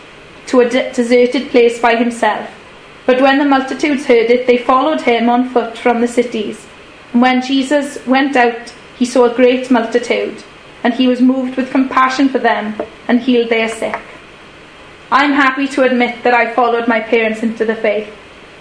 to 0.51 0.61
a 0.61 0.69
deserted 0.69 1.49
place 1.51 1.81
by 1.81 1.95
himself. 1.97 2.51
But 3.07 3.23
when 3.23 3.39
the 3.39 3.45
multitudes 3.45 4.05
heard 4.07 4.31
it, 4.31 4.47
they 4.47 4.59
followed 4.59 5.01
him 5.01 5.29
on 5.29 5.49
foot 5.49 5.79
from 5.79 6.01
the 6.01 6.09
cities. 6.09 6.67
And 7.13 7.23
when 7.23 7.41
Jesus 7.41 8.05
went 8.07 8.37
out, 8.37 8.75
he 8.97 9.07
saw 9.07 9.25
a 9.25 9.35
great 9.35 9.71
multitude, 9.71 10.43
and 10.85 10.93
he 10.93 11.09
was 11.09 11.21
moved 11.21 11.57
with 11.57 11.71
compassion 11.71 12.29
for 12.29 12.39
them 12.39 12.81
and 13.09 13.21
healed 13.21 13.49
their 13.49 13.69
sick. 13.69 14.01
I'm 15.11 15.33
happy 15.33 15.67
to 15.69 15.85
admit 15.85 16.23
that 16.25 16.35
I 16.35 16.53
followed 16.53 16.87
my 16.87 17.01
parents 17.01 17.43
into 17.43 17.65
the 17.65 17.75
faith, 17.75 18.13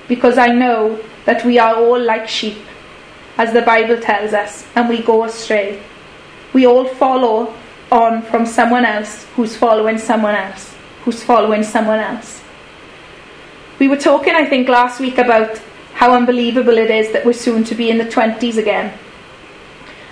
because 0.07 0.37
I 0.37 0.47
know 0.47 0.99
that 1.25 1.45
we 1.45 1.59
are 1.59 1.75
all 1.75 1.99
like 1.99 2.27
sheep, 2.27 2.57
as 3.37 3.51
the 3.51 3.61
Bible 3.61 3.99
tells 3.99 4.33
us, 4.33 4.65
and 4.75 4.89
we 4.89 5.01
go 5.01 5.23
astray. 5.25 5.81
We 6.53 6.65
all 6.65 6.85
follow 6.85 7.53
on 7.91 8.21
from 8.23 8.45
someone 8.45 8.85
else 8.85 9.25
who's 9.35 9.57
following 9.57 9.97
someone 9.97 10.35
else, 10.35 10.75
who's 11.03 11.23
following 11.23 11.63
someone 11.63 11.99
else. 11.99 12.41
We 13.79 13.87
were 13.87 13.97
talking, 13.97 14.35
I 14.35 14.45
think, 14.45 14.67
last 14.67 14.99
week 14.99 15.17
about 15.17 15.57
how 15.93 16.13
unbelievable 16.13 16.77
it 16.77 16.91
is 16.91 17.11
that 17.11 17.25
we're 17.25 17.33
soon 17.33 17.63
to 17.65 17.75
be 17.75 17.89
in 17.89 17.97
the 17.97 18.05
20s 18.05 18.57
again. 18.57 18.97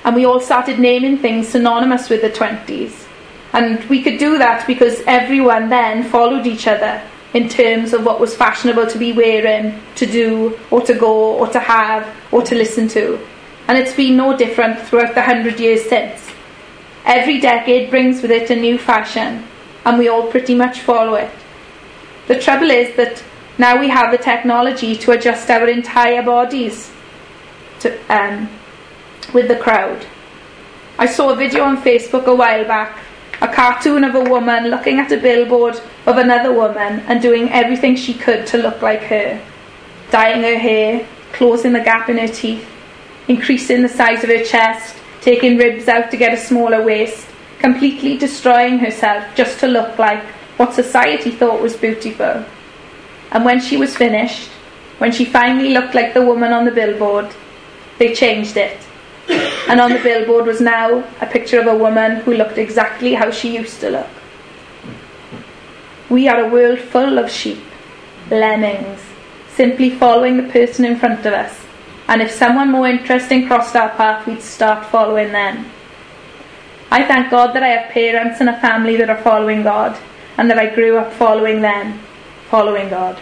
And 0.04 0.16
we 0.16 0.26
all 0.26 0.40
started 0.40 0.80
naming 0.80 1.18
things 1.18 1.50
synonymous 1.50 2.10
with 2.10 2.22
the 2.22 2.30
20s. 2.30 3.06
And 3.54 3.84
we 3.86 4.02
could 4.02 4.20
do 4.20 4.38
that 4.38 4.68
because 4.68 5.02
everyone 5.08 5.70
then 5.70 6.04
followed 6.04 6.46
each 6.46 6.68
other 6.68 7.02
in 7.34 7.50
terms 7.50 7.94
of 7.94 8.06
what 8.06 8.20
was 8.20 8.36
fashionable 8.36 8.88
to 8.88 8.98
be 8.98 9.12
wearing, 9.12 9.80
to 9.96 10.06
do, 10.06 10.58
or 10.72 10.82
to 10.82 10.94
go, 10.94 11.36
or 11.36 11.48
to 11.48 11.60
have, 11.60 12.08
or 12.32 12.42
to 12.42 12.56
listen 12.56 12.88
to. 12.90 13.20
And 13.68 13.78
it's 13.78 13.96
been 13.96 14.16
no 14.16 14.38
different 14.38 14.80
throughout 14.80 15.14
the 15.14 15.22
hundred 15.22 15.60
years 15.60 15.84
since. 15.88 16.30
Every 17.06 17.40
decade 17.40 17.90
brings 17.90 18.22
with 18.22 18.32
it 18.32 18.50
a 18.50 18.56
new 18.56 18.78
fashion, 18.78 19.46
and 19.88 19.98
we 19.98 20.10
all 20.10 20.30
pretty 20.30 20.54
much 20.54 20.82
follow 20.82 21.16
it. 21.16 21.32
The 22.28 22.38
trouble 22.38 22.70
is 22.70 22.94
that 22.98 23.24
now 23.58 23.80
we 23.80 23.88
have 23.88 24.12
the 24.12 24.18
technology 24.18 24.98
to 24.98 25.12
adjust 25.12 25.50
our 25.50 25.66
entire 25.66 26.22
bodies 26.22 26.92
to, 27.80 27.98
um, 28.10 28.50
with 29.34 29.48
the 29.48 29.56
crowd. 29.56 30.06
I 31.00 31.06
saw 31.06 31.30
a 31.30 31.36
video 31.38 31.64
on 31.64 31.82
Facebook 31.82 32.26
a 32.26 32.36
while 32.36 32.66
back, 32.66 33.00
a 33.42 33.48
cartoon 33.48 34.04
of 34.04 34.14
a 34.14 34.30
woman 34.30 34.68
looking 34.68 35.00
at 35.00 35.12
a 35.14 35.18
billboard 35.18 35.80
of 36.06 36.18
another 36.18 36.52
woman 36.52 37.00
and 37.08 37.22
doing 37.22 37.50
everything 37.52 37.96
she 37.96 38.14
could 38.14 38.46
to 38.48 38.58
look 38.58 38.82
like 38.82 39.04
her. 39.04 39.42
Dyeing 40.12 40.42
her 40.42 40.58
hair, 40.58 41.08
closing 41.32 41.72
the 41.72 41.80
gap 41.80 42.10
in 42.10 42.18
her 42.18 42.28
teeth, 42.28 42.68
increasing 43.30 43.84
the 43.84 43.90
size 43.90 44.22
of 44.22 44.30
her 44.30 44.44
chest, 44.44 44.98
taking 45.22 45.58
ribs 45.58 45.88
out 45.88 46.12
to 46.12 46.18
get 46.18 46.34
a 46.34 46.38
smaller 46.38 46.84
waist, 46.84 47.26
completely 47.60 48.18
destroying 48.18 48.80
herself 48.80 49.24
just 49.36 49.60
to 49.60 49.68
look 49.68 49.98
like 49.98 50.24
what 50.58 50.74
society 50.74 51.32
thought 51.32 51.62
was 51.62 51.76
beautiful. 51.76 52.46
And 53.32 53.46
when 53.46 53.60
she 53.60 53.78
was 53.78 53.96
finished, 53.96 54.50
when 54.98 55.12
she 55.12 55.26
finally 55.26 55.74
looked 55.74 55.94
like 55.94 56.14
the 56.14 56.26
woman 56.26 56.54
on 56.54 56.66
the 56.66 56.72
billboard, 56.72 57.30
they 58.00 58.14
changed 58.16 58.58
it. 58.58 58.78
And 59.68 59.82
on 59.82 59.92
the 59.92 60.00
billboard 60.00 60.46
was 60.46 60.62
now 60.62 61.04
a 61.22 61.26
picture 61.26 61.60
of 61.60 61.68
a 61.68 61.78
woman 61.78 62.22
who 62.22 62.34
looked 62.34 62.58
exactly 62.58 63.14
how 63.14 63.32
she 63.32 63.56
used 63.56 63.80
to 63.82 63.90
look. 63.90 64.08
We 66.10 66.28
are 66.30 66.40
a 66.40 66.50
world 66.50 66.80
full 66.80 67.18
of 67.18 67.30
sheep, 67.30 67.64
lemmings, 68.32 69.02
simply 69.50 69.90
following 69.90 70.38
the 70.38 70.52
person 70.52 70.86
in 70.86 70.98
front 70.98 71.26
of 71.26 71.34
us 71.34 71.68
and 72.08 72.22
if 72.22 72.32
someone 72.32 72.72
more 72.72 72.88
interesting 72.88 73.48
crossed 73.48 73.76
our 73.76 73.90
path, 73.90 74.26
we'd 74.26 74.42
start 74.42 74.86
following 74.86 75.34
them. 75.34 75.66
I 76.90 77.06
thank 77.06 77.30
God 77.30 77.54
that 77.54 77.64
I 77.64 77.70
have 77.70 77.92
parents 77.92 78.40
and 78.40 78.50
a 78.50 78.60
family 78.60 78.96
that 78.98 79.10
are 79.10 79.22
following 79.22 79.64
God, 79.64 79.98
and 80.38 80.50
that 80.50 80.60
I 80.60 80.74
grew 80.74 80.98
up 80.98 81.12
following 81.14 81.62
them, 81.62 82.00
following 82.50 82.90
God. 82.90 83.20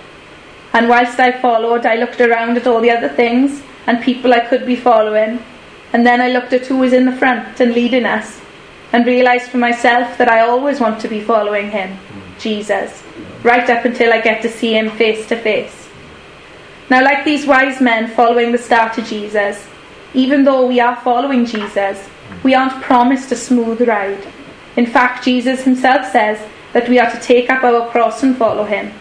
And 0.74 0.90
whilst 0.90 1.20
I 1.20 1.32
followed, 1.32 1.86
I 1.86 1.96
looked 1.96 2.22
around 2.22 2.58
at 2.58 2.68
all 2.68 2.82
the 2.82 2.92
other 2.92 3.10
things 3.10 3.64
and 3.88 4.04
people 4.04 4.34
I 4.34 4.42
could 4.42 4.66
be 4.66 4.76
following, 4.76 5.44
and 5.94 6.06
then 6.06 6.20
I 6.22 6.30
looked 6.30 6.54
at 6.54 6.66
who 6.66 6.78
was 6.78 6.94
in 6.94 7.06
the 7.06 7.16
front 7.16 7.60
and 7.60 7.74
leading 7.74 8.06
us, 8.06 8.42
and 8.92 9.06
realised 9.06 9.50
for 9.50 9.58
myself 9.58 10.18
that 10.18 10.30
I 10.30 10.42
always 10.42 10.80
want 10.80 11.00
to 11.02 11.08
be 11.08 11.22
following 11.22 11.70
Him, 11.70 11.98
Jesus, 12.40 13.04
right 13.44 13.70
up 13.70 13.86
until 13.86 14.12
I 14.12 14.22
get 14.22 14.42
to 14.42 14.50
see 14.50 14.76
Him 14.78 14.90
face 14.92 15.28
to 15.28 15.36
face. 15.36 15.88
Now, 16.90 17.04
like 17.04 17.26
these 17.26 17.48
wise 17.48 17.82
men 17.82 18.08
following 18.10 18.52
the 18.52 18.58
star 18.58 18.94
to 18.94 19.02
Jesus, 19.02 19.68
even 20.14 20.44
though 20.44 20.68
we 20.68 20.80
are 20.80 20.96
following 20.98 21.46
Jesus, 21.46 22.10
we 22.44 22.54
aren't 22.54 22.82
promised 22.82 23.32
a 23.32 23.36
smooth 23.36 23.88
ride. 23.88 24.26
In 24.76 24.86
fact, 24.86 25.24
Jesus 25.24 25.64
himself 25.64 26.12
says 26.12 26.40
that 26.74 26.90
we 26.90 27.00
are 27.00 27.10
to 27.10 27.20
take 27.20 27.50
up 27.50 27.64
our 27.64 27.90
cross 27.90 28.24
and 28.24 28.38
follow 28.38 28.66
him. 28.66 28.94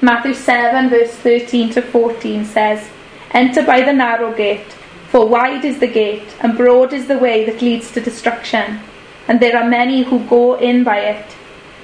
Matthew 0.00 0.34
7, 0.34 0.88
verse 0.88 1.10
13 1.10 1.70
to 1.70 1.82
14 1.82 2.44
says, 2.44 2.88
Enter 3.32 3.64
by 3.64 3.82
the 3.82 3.92
narrow 3.92 4.32
gate, 4.34 4.72
for 5.08 5.26
wide 5.26 5.64
is 5.64 5.78
the 5.80 5.86
gate, 5.86 6.36
and 6.40 6.56
broad 6.56 6.92
is 6.92 7.08
the 7.08 7.18
way 7.18 7.44
that 7.44 7.62
leads 7.62 7.90
to 7.92 8.00
destruction, 8.00 8.80
and 9.26 9.40
there 9.40 9.56
are 9.56 9.68
many 9.68 10.02
who 10.02 10.20
go 10.26 10.54
in 10.54 10.84
by 10.84 11.00
it, 11.00 11.26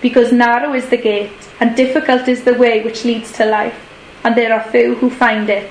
because 0.01 0.33
narrow 0.33 0.75
is 0.75 0.89
the 0.89 0.97
gate, 0.97 1.49
and 1.61 1.77
difficult 1.77 2.29
is 2.29 2.45
the 2.45 2.55
way 2.55 2.83
which 2.83 3.05
leads 3.05 3.33
to 3.33 3.45
life 3.45 3.85
and 4.25 4.35
there 4.35 4.53
are 4.53 4.71
few 4.71 4.95
who 4.97 5.11
find 5.11 5.51
it. 5.51 5.71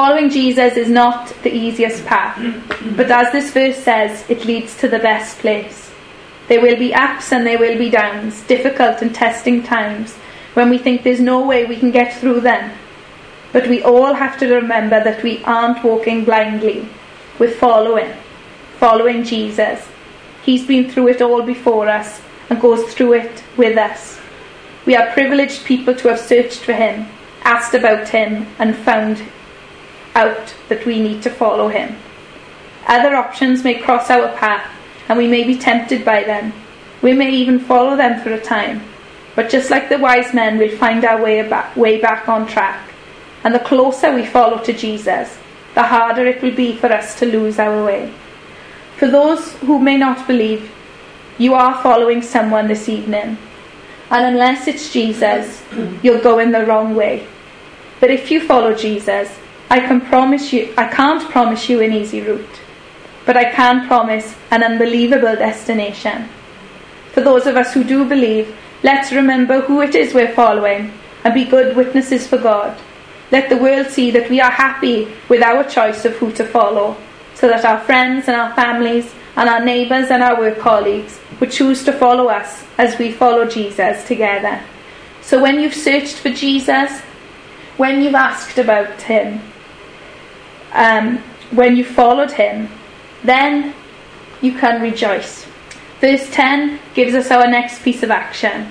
Following 0.00 0.30
Jesus 0.30 0.78
is 0.78 0.88
not 0.88 1.28
the 1.42 1.54
easiest 1.54 2.06
path, 2.06 2.38
but 2.96 3.10
as 3.10 3.30
this 3.32 3.52
verse 3.52 3.76
says, 3.76 4.24
it 4.30 4.46
leads 4.46 4.74
to 4.78 4.88
the 4.88 4.98
best 4.98 5.38
place. 5.40 5.92
There 6.48 6.62
will 6.62 6.78
be 6.78 6.94
ups 6.94 7.32
and 7.32 7.46
there 7.46 7.58
will 7.58 7.76
be 7.76 7.90
downs, 7.90 8.40
difficult 8.46 9.02
and 9.02 9.14
testing 9.14 9.62
times, 9.62 10.14
when 10.54 10.70
we 10.70 10.78
think 10.78 11.02
there's 11.02 11.20
no 11.20 11.46
way 11.46 11.66
we 11.66 11.76
can 11.76 11.90
get 11.90 12.14
through 12.14 12.40
them. 12.40 12.72
But 13.52 13.68
we 13.68 13.82
all 13.82 14.14
have 14.14 14.38
to 14.38 14.54
remember 14.54 15.04
that 15.04 15.22
we 15.22 15.44
aren't 15.44 15.84
walking 15.84 16.24
blindly. 16.24 16.88
We're 17.38 17.50
following, 17.50 18.14
following 18.78 19.22
Jesus. 19.22 19.86
He's 20.42 20.66
been 20.66 20.88
through 20.88 21.08
it 21.08 21.20
all 21.20 21.42
before 21.42 21.90
us 21.90 22.22
and 22.48 22.58
goes 22.58 22.94
through 22.94 23.12
it 23.24 23.44
with 23.58 23.76
us. 23.76 24.18
We 24.86 24.96
are 24.96 25.12
privileged 25.12 25.66
people 25.66 25.94
to 25.96 26.08
have 26.08 26.20
searched 26.20 26.60
for 26.60 26.72
him, 26.72 27.06
asked 27.42 27.74
about 27.74 28.08
him, 28.08 28.46
and 28.58 28.74
found 28.74 29.22
out 30.20 30.54
that 30.68 30.84
we 30.86 31.00
need 31.00 31.22
to 31.22 31.30
follow 31.30 31.68
him. 31.68 31.96
Other 32.86 33.14
options 33.14 33.64
may 33.64 33.82
cross 33.84 34.10
our 34.10 34.28
path, 34.36 34.66
and 35.08 35.18
we 35.18 35.28
may 35.34 35.44
be 35.44 35.56
tempted 35.58 36.04
by 36.04 36.22
them. 36.24 36.52
We 37.02 37.12
may 37.12 37.30
even 37.30 37.58
follow 37.70 37.96
them 37.96 38.20
for 38.22 38.32
a 38.32 38.40
time. 38.40 38.82
But 39.36 39.50
just 39.50 39.70
like 39.70 39.88
the 39.88 39.98
wise 39.98 40.34
men, 40.34 40.58
we'll 40.58 40.76
find 40.76 41.04
our 41.04 41.22
way 41.22 41.36
way 41.76 42.00
back 42.00 42.28
on 42.28 42.46
track. 42.46 42.80
And 43.44 43.54
the 43.54 43.66
closer 43.70 44.12
we 44.14 44.26
follow 44.26 44.58
to 44.64 44.72
Jesus, 44.72 45.38
the 45.74 45.84
harder 45.84 46.26
it 46.26 46.42
will 46.42 46.54
be 46.54 46.76
for 46.76 46.92
us 46.92 47.18
to 47.20 47.26
lose 47.26 47.58
our 47.58 47.84
way. 47.84 48.12
For 48.96 49.08
those 49.08 49.54
who 49.64 49.78
may 49.78 49.96
not 49.96 50.26
believe, 50.26 50.70
you 51.38 51.54
are 51.54 51.82
following 51.82 52.20
someone 52.20 52.68
this 52.68 52.88
evening. 52.88 53.38
And 54.10 54.26
unless 54.34 54.66
it's 54.66 54.92
Jesus, 54.92 55.62
you're 56.02 56.20
going 56.20 56.50
the 56.50 56.66
wrong 56.66 56.94
way. 56.94 57.26
But 58.00 58.10
if 58.10 58.30
you 58.30 58.40
follow 58.46 58.74
Jesus, 58.74 59.39
I 59.72 59.78
can 59.78 60.00
promise 60.00 60.52
you 60.52 60.74
I 60.76 60.88
can't 60.88 61.22
promise 61.30 61.68
you 61.68 61.80
an 61.80 61.92
easy 61.92 62.20
route, 62.20 62.60
but 63.24 63.36
I 63.36 63.52
can 63.52 63.86
promise 63.86 64.34
an 64.50 64.64
unbelievable 64.64 65.36
destination. 65.36 66.28
For 67.12 67.20
those 67.20 67.46
of 67.46 67.56
us 67.56 67.72
who 67.72 67.84
do 67.84 68.04
believe, 68.04 68.56
let's 68.82 69.12
remember 69.12 69.60
who 69.60 69.80
it 69.80 69.94
is 69.94 70.12
we're 70.12 70.34
following 70.34 70.92
and 71.22 71.34
be 71.34 71.44
good 71.44 71.76
witnesses 71.76 72.26
for 72.26 72.38
God. 72.38 72.76
Let 73.30 73.48
the 73.48 73.58
world 73.58 73.86
see 73.86 74.10
that 74.10 74.28
we 74.28 74.40
are 74.40 74.50
happy 74.50 75.12
with 75.28 75.40
our 75.40 75.62
choice 75.62 76.04
of 76.04 76.16
who 76.16 76.32
to 76.32 76.44
follow 76.44 76.96
so 77.34 77.46
that 77.46 77.64
our 77.64 77.78
friends 77.78 78.26
and 78.26 78.36
our 78.36 78.52
families 78.56 79.14
and 79.36 79.48
our 79.48 79.64
neighbours 79.64 80.10
and 80.10 80.22
our 80.22 80.38
work 80.38 80.58
colleagues 80.58 81.20
would 81.38 81.52
choose 81.52 81.84
to 81.84 81.92
follow 81.92 82.26
us 82.26 82.64
as 82.76 82.98
we 82.98 83.12
follow 83.12 83.46
Jesus 83.46 84.04
together. 84.04 84.60
So 85.22 85.40
when 85.40 85.60
you've 85.60 85.74
searched 85.74 86.16
for 86.16 86.30
Jesus, 86.30 87.00
when 87.76 88.02
you've 88.02 88.16
asked 88.16 88.58
about 88.58 89.00
him, 89.02 89.40
um, 90.72 91.18
when 91.50 91.76
you 91.76 91.84
followed 91.84 92.32
him, 92.32 92.68
then 93.24 93.74
you 94.40 94.52
can 94.52 94.80
rejoice. 94.80 95.46
Verse 96.00 96.28
10 96.30 96.78
gives 96.94 97.14
us 97.14 97.30
our 97.30 97.46
next 97.46 97.82
piece 97.82 98.02
of 98.02 98.10
action. 98.10 98.68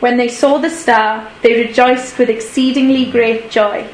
When 0.00 0.16
they 0.16 0.28
saw 0.28 0.58
the 0.58 0.70
star, 0.70 1.28
they 1.42 1.66
rejoiced 1.66 2.18
with 2.18 2.30
exceedingly 2.30 3.10
great 3.10 3.50
joy. 3.50 3.88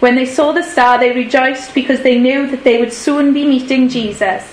When 0.00 0.14
they 0.14 0.26
saw 0.26 0.52
the 0.52 0.62
star, 0.62 0.98
they 0.98 1.12
rejoiced 1.12 1.74
because 1.74 2.02
they 2.02 2.18
knew 2.18 2.46
that 2.50 2.64
they 2.64 2.78
would 2.78 2.92
soon 2.92 3.32
be 3.32 3.46
meeting 3.46 3.88
Jesus. 3.88 4.52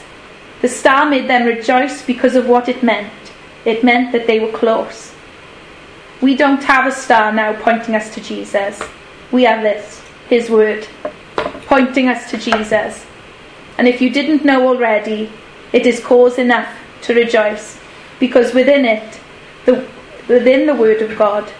The 0.61 0.69
star 0.69 1.09
made 1.09 1.29
them 1.29 1.45
rejoice 1.45 2.01
because 2.01 2.35
of 2.35 2.47
what 2.47 2.69
it 2.69 2.83
meant. 2.83 3.11
It 3.65 3.83
meant 3.83 4.11
that 4.13 4.27
they 4.27 4.39
were 4.39 4.51
close. 4.51 5.13
We 6.21 6.35
don't 6.35 6.63
have 6.63 6.87
a 6.87 6.91
star 6.91 7.31
now 7.31 7.53
pointing 7.61 7.95
us 7.95 8.13
to 8.15 8.21
Jesus. 8.21 8.81
We 9.31 9.43
have 9.43 9.61
this, 9.61 10.01
His 10.29 10.49
Word, 10.49 10.87
pointing 11.67 12.07
us 12.07 12.29
to 12.31 12.37
Jesus. 12.37 13.05
And 13.77 13.87
if 13.87 14.01
you 14.01 14.09
didn't 14.09 14.43
know 14.43 14.67
already, 14.67 15.31
it 15.71 15.85
is 15.85 16.03
cause 16.03 16.39
enough 16.39 16.67
to 17.03 17.13
rejoice, 17.13 17.79
because 18.19 18.53
within 18.53 18.85
it, 18.85 19.19
the, 19.65 19.87
within 20.27 20.65
the 20.65 20.73
Word 20.73 21.01
of 21.01 21.15
God, 21.17 21.51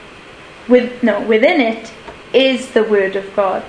with 0.68 1.04
no, 1.04 1.22
within 1.22 1.62
it 1.62 1.94
is 2.34 2.72
the 2.72 2.84
Word 2.84 3.16
of 3.16 3.36
God. 3.36 3.64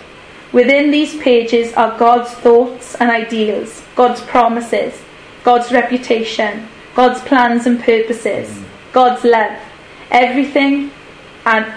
Within 0.53 0.91
these 0.91 1.19
pages 1.19 1.75
are 1.75 1.99
God's 1.99 2.31
thoughts 2.31 2.95
and 2.95 3.11
ideals, 3.11 3.83
God's 3.95 4.23
promises, 4.23 5.03
God's 5.45 5.71
reputation, 5.71 6.67
God's 6.95 7.21
plans 7.21 7.67
and 7.67 7.79
purposes. 7.79 8.59
God's 8.93 9.23
love, 9.23 9.59
everything 10.11 10.91
and 11.45 11.73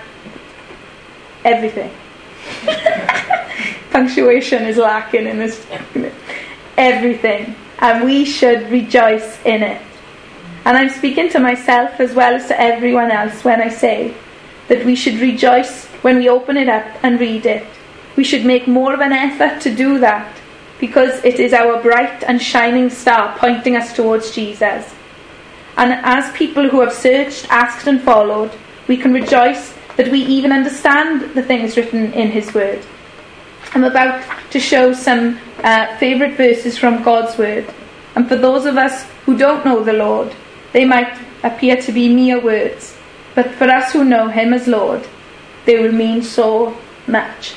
everything. 1.43 1.91
Punctuation 3.91 4.63
is 4.63 4.77
lacking 4.77 5.27
in 5.27 5.38
this. 5.38 5.65
Everything. 6.77 7.56
And 7.80 8.04
we 8.04 8.25
should 8.25 8.69
rejoice 8.71 9.39
in 9.45 9.63
it. 9.63 9.82
And 10.65 10.77
I'm 10.77 10.89
speaking 10.89 11.30
to 11.30 11.39
myself 11.39 11.99
as 11.99 12.13
well 12.13 12.36
as 12.36 12.47
to 12.47 12.60
everyone 12.60 13.12
else 13.12 13.43
when 13.43 13.62
I 13.62 13.69
say 13.69 14.15
that 14.67 14.86
we 14.86 14.95
should 14.95 15.19
rejoice 15.19 15.86
when 16.04 16.17
we 16.17 16.30
open 16.30 16.58
it 16.58 16.69
up 16.69 16.86
and 17.04 17.19
read 17.19 17.45
it 17.45 17.65
we 18.15 18.23
should 18.23 18.45
make 18.45 18.67
more 18.67 18.93
of 18.93 19.01
an 19.01 19.13
effort 19.13 19.62
to 19.62 19.73
do 19.73 19.99
that 19.99 20.38
because 20.80 21.23
it 21.23 21.39
is 21.39 21.54
our 21.54 21.82
bright 21.82 22.23
and 22.23 22.41
shining 22.41 22.89
star 22.89 23.38
pointing 23.38 23.75
us 23.75 23.95
towards 23.95 24.32
Jesus. 24.32 24.93
And 25.77 25.93
as 26.04 26.32
people 26.34 26.69
who 26.69 26.82
have 26.82 26.93
searched, 26.93 27.47
asked, 27.49 27.88
and 27.88 28.01
followed, 28.01 28.51
we 28.88 28.97
can 28.97 29.13
rejoice 29.13 29.73
that 29.95 30.12
we 30.12 30.19
even 30.19 30.51
understand 30.51 31.34
the 31.34 31.43
things 31.43 31.77
written 31.77 32.12
in 32.13 32.32
His 32.32 32.54
Word. 32.54 32.84
I'm 33.74 33.84
about 33.84 34.24
to 34.52 34.60
show 34.60 34.93
some 34.93 35.39
uh, 35.63 35.95
favourite 35.97 36.36
verses 36.36 36.78
from 36.78 37.04
God's 37.04 37.38
Word. 37.38 37.65
And 38.15 38.28
for 38.28 38.36
those 38.36 38.65
of 38.65 38.78
us 38.78 39.06
who 39.26 39.38
don't 39.38 39.65
know 39.65 39.84
the 39.84 39.93
Lord, 39.93 40.36
they 40.74 40.86
might 40.86 41.17
appear 41.43 41.78
to 41.82 41.91
be 41.91 42.13
mere 42.13 42.39
words. 42.39 42.97
But 43.36 43.52
for 43.52 43.65
us 43.65 43.93
who 43.93 44.04
know 44.04 44.28
Him 44.28 44.54
as 44.54 44.67
Lord, 44.67 45.08
they 45.65 45.80
will 45.80 45.91
mean 45.93 46.21
so 46.21 46.78
much. 47.08 47.56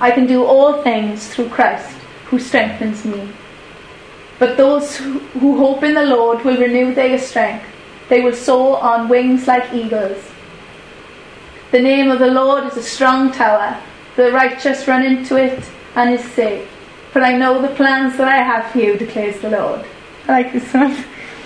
I 0.00 0.10
can 0.10 0.26
do 0.26 0.44
all 0.44 0.82
things 0.82 1.28
through 1.28 1.50
Christ 1.50 1.96
who 2.26 2.38
strengthens 2.38 3.04
me. 3.04 3.28
But 4.38 4.56
those 4.56 4.96
who 4.96 5.56
hope 5.56 5.84
in 5.84 5.94
the 5.94 6.04
Lord 6.04 6.44
will 6.44 6.60
renew 6.60 6.94
their 6.94 7.18
strength. 7.18 7.64
They 8.08 8.22
will 8.22 8.34
soar 8.34 8.82
on 8.82 9.08
wings 9.08 9.46
like 9.46 9.72
eagles. 9.72 10.18
The 11.70 11.80
name 11.80 12.10
of 12.10 12.18
the 12.18 12.26
Lord 12.26 12.64
is 12.64 12.76
a 12.76 12.82
strong 12.82 13.30
tower. 13.30 13.80
The 14.16 14.30
righteous 14.32 14.86
run 14.86 15.04
into 15.04 15.36
it 15.36 15.64
and 15.94 16.12
is 16.12 16.24
safe. 16.32 16.68
For 17.12 17.22
I 17.22 17.36
know 17.36 17.60
the 17.60 17.74
plans 17.74 18.16
that 18.16 18.28
I 18.28 18.36
have 18.36 18.70
for 18.70 18.78
you, 18.78 18.96
declares 18.96 19.40
the 19.40 19.50
Lord. 19.50 19.84
I 20.28 20.32
like 20.32 20.52
this 20.52 20.72
one. 20.72 20.96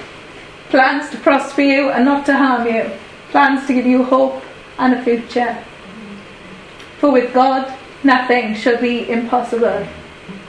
plans 0.69 1.11
to 1.11 1.17
prosper 1.19 1.63
you 1.63 1.91
and 1.91 2.05
not 2.05 2.27
to 2.27 2.37
harm 2.37 2.67
you. 2.67 2.91
Plans 3.31 3.67
to 3.67 3.75
give 3.75 3.87
you 3.87 4.05
hope 4.05 4.43
and 4.79 4.95
a 4.95 5.03
future. 5.03 5.57
For 6.99 7.11
with 7.11 7.33
God, 7.35 7.73
nothing 8.03 8.55
shall 8.55 8.81
be 8.81 9.09
impossible. 9.11 9.87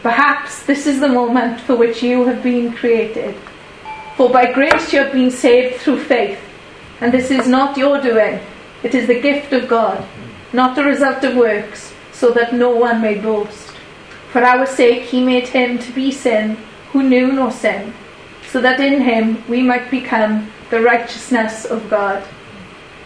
Perhaps 0.02 0.64
this 0.64 0.88
is 0.88 1.00
the 1.00 1.10
moment 1.10 1.60
for 1.62 1.76
which 1.76 2.02
you 2.04 2.26
have 2.26 2.44
been 2.44 2.74
created. 2.74 3.36
For 4.16 4.30
by 4.30 4.52
grace 4.52 4.94
you 4.94 5.00
have 5.00 5.14
been 5.14 5.32
saved 5.32 5.82
through 5.82 6.04
faith, 6.04 6.40
and 7.02 7.12
this 7.12 7.30
is 7.30 7.48
not 7.48 7.78
your 7.78 8.02
doing, 8.02 8.40
it 8.84 8.96
is 8.96 9.08
the 9.08 9.22
gift 9.22 9.54
of 9.54 9.68
God, 9.68 10.04
not 10.54 10.76
the 10.76 10.84
result 10.84 11.24
of 11.24 11.36
works, 11.36 11.94
so 12.18 12.32
that 12.32 12.54
no 12.54 12.76
one 12.76 13.02
may 13.02 13.16
boast. 13.20 13.70
For 14.32 14.44
our 14.44 14.66
sake 14.66 15.04
he 15.04 15.24
made 15.24 15.48
him 15.48 15.78
to 15.78 15.92
be 15.92 16.12
sin 16.12 16.58
who 16.92 17.04
knew 17.04 17.32
no 17.32 17.50
sin, 17.50 17.94
so 18.50 18.62
that 18.62 18.80
in 18.80 19.02
him 19.02 19.44
we 19.48 19.62
might 19.62 19.92
become 19.92 20.52
the 20.72 20.82
righteousness 20.82 21.66
of 21.66 21.90
God. 21.90 22.24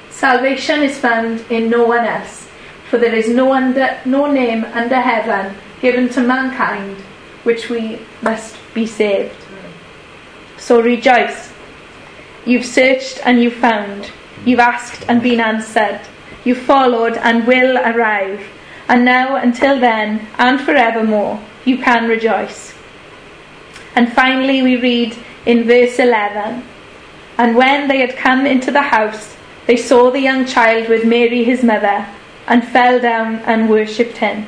Salvation 0.09 0.83
is 0.83 0.97
found 0.97 1.43
in 1.49 1.69
no 1.69 1.83
one 1.85 2.05
else 2.05 2.47
for 2.91 2.97
there 2.97 3.15
is 3.15 3.29
no, 3.29 3.53
under, 3.53 3.97
no 4.03 4.29
name 4.29 4.65
under 4.65 4.99
heaven 4.99 5.55
given 5.79 6.09
to 6.09 6.19
mankind 6.19 6.97
which 7.43 7.69
we 7.69 7.97
must 8.21 8.57
be 8.73 8.85
saved. 8.85 9.33
So 10.57 10.81
rejoice. 10.81 11.53
You've 12.45 12.65
searched 12.65 13.25
and 13.25 13.41
you've 13.41 13.55
found. 13.55 14.11
You've 14.43 14.59
asked 14.59 15.05
and 15.07 15.23
been 15.23 15.39
answered. 15.39 16.01
You've 16.43 16.57
followed 16.57 17.15
and 17.15 17.47
will 17.47 17.77
arrive. 17.77 18.45
And 18.87 19.05
now, 19.05 19.35
until 19.35 19.79
then, 19.79 20.27
and 20.37 20.59
forevermore, 20.59 21.39
you 21.65 21.77
can 21.77 22.07
rejoice. 22.07 22.73
And 23.95 24.11
finally, 24.11 24.61
we 24.61 24.75
read 24.75 25.17
in 25.45 25.65
verse 25.65 25.99
11 25.99 26.63
And 27.37 27.55
when 27.55 27.87
they 27.87 27.99
had 27.99 28.17
come 28.17 28.45
into 28.45 28.71
the 28.71 28.81
house, 28.81 29.35
they 29.67 29.77
saw 29.77 30.09
the 30.09 30.19
young 30.19 30.45
child 30.45 30.89
with 30.89 31.05
Mary 31.05 31.43
his 31.43 31.63
mother 31.63 32.07
and 32.47 32.67
fell 32.67 32.99
down 32.99 33.35
and 33.45 33.69
worshipped 33.69 34.17
him. 34.17 34.45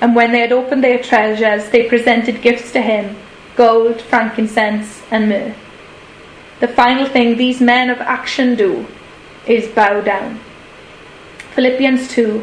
And 0.00 0.14
when 0.14 0.32
they 0.32 0.40
had 0.40 0.52
opened 0.52 0.84
their 0.84 1.02
treasures, 1.02 1.70
they 1.70 1.88
presented 1.88 2.42
gifts 2.42 2.72
to 2.72 2.80
him 2.80 3.16
gold, 3.56 4.00
frankincense, 4.00 5.02
and 5.10 5.28
myrrh. 5.28 5.54
The 6.60 6.68
final 6.68 7.06
thing 7.06 7.36
these 7.36 7.60
men 7.60 7.88
of 7.88 8.00
action 8.00 8.56
do 8.56 8.86
is 9.46 9.68
bow 9.68 10.00
down. 10.00 10.40
Philippians 11.54 12.08
2, 12.08 12.42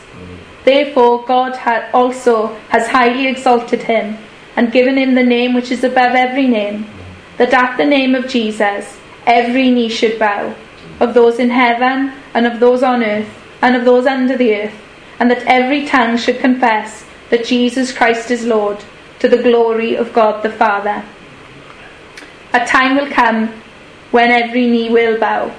Therefore 0.63 1.23
God 1.25 1.57
also 1.93 2.55
has 2.69 2.87
highly 2.87 3.27
exalted 3.27 3.83
him 3.83 4.17
and 4.55 4.71
given 4.71 4.97
him 4.97 5.15
the 5.15 5.23
name 5.23 5.53
which 5.53 5.71
is 5.71 5.83
above 5.83 6.13
every 6.13 6.47
name, 6.47 6.85
that 7.37 7.53
at 7.53 7.77
the 7.77 7.85
name 7.85 8.15
of 8.15 8.27
Jesus 8.27 8.99
every 9.25 9.71
knee 9.71 9.89
should 9.89 10.19
bow, 10.19 10.53
of 10.99 11.13
those 11.13 11.39
in 11.39 11.49
heaven, 11.49 12.13
and 12.33 12.45
of 12.45 12.59
those 12.59 12.83
on 12.83 13.03
earth, 13.03 13.29
and 13.61 13.75
of 13.75 13.85
those 13.85 14.05
under 14.05 14.37
the 14.37 14.55
earth, 14.55 14.73
and 15.19 15.31
that 15.31 15.45
every 15.45 15.87
tongue 15.87 16.17
should 16.17 16.39
confess 16.39 17.05
that 17.29 17.45
Jesus 17.45 17.93
Christ 17.93 18.29
is 18.29 18.45
Lord, 18.45 18.83
to 19.19 19.29
the 19.29 19.41
glory 19.41 19.95
of 19.95 20.13
God 20.13 20.43
the 20.43 20.49
Father. 20.49 21.03
A 22.53 22.65
time 22.65 22.97
will 22.97 23.09
come 23.09 23.47
when 24.11 24.31
every 24.31 24.67
knee 24.67 24.89
will 24.89 25.19
bow 25.19 25.55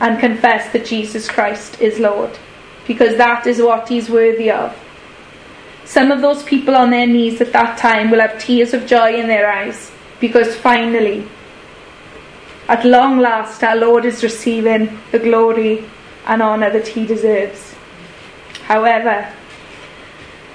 and 0.00 0.20
confess 0.20 0.70
that 0.72 0.84
Jesus 0.84 1.28
Christ 1.28 1.80
is 1.80 1.98
Lord, 1.98 2.38
because 2.86 3.16
that 3.16 3.46
is 3.46 3.60
what 3.60 3.88
he's 3.88 4.10
worthy 4.10 4.50
of. 4.50 4.76
Some 5.84 6.10
of 6.10 6.20
those 6.20 6.42
people 6.42 6.74
on 6.74 6.90
their 6.90 7.06
knees 7.06 7.40
at 7.40 7.52
that 7.52 7.78
time 7.78 8.10
will 8.10 8.20
have 8.20 8.40
tears 8.42 8.74
of 8.74 8.86
joy 8.86 9.14
in 9.14 9.28
their 9.28 9.50
eyes 9.50 9.92
because 10.20 10.56
finally, 10.56 11.28
at 12.68 12.84
long 12.84 13.18
last, 13.18 13.62
our 13.62 13.76
Lord 13.76 14.04
is 14.04 14.22
receiving 14.22 14.98
the 15.12 15.18
glory 15.18 15.84
and 16.26 16.40
honour 16.40 16.70
that 16.70 16.88
he 16.88 17.04
deserves. 17.04 17.74
However, 18.62 19.30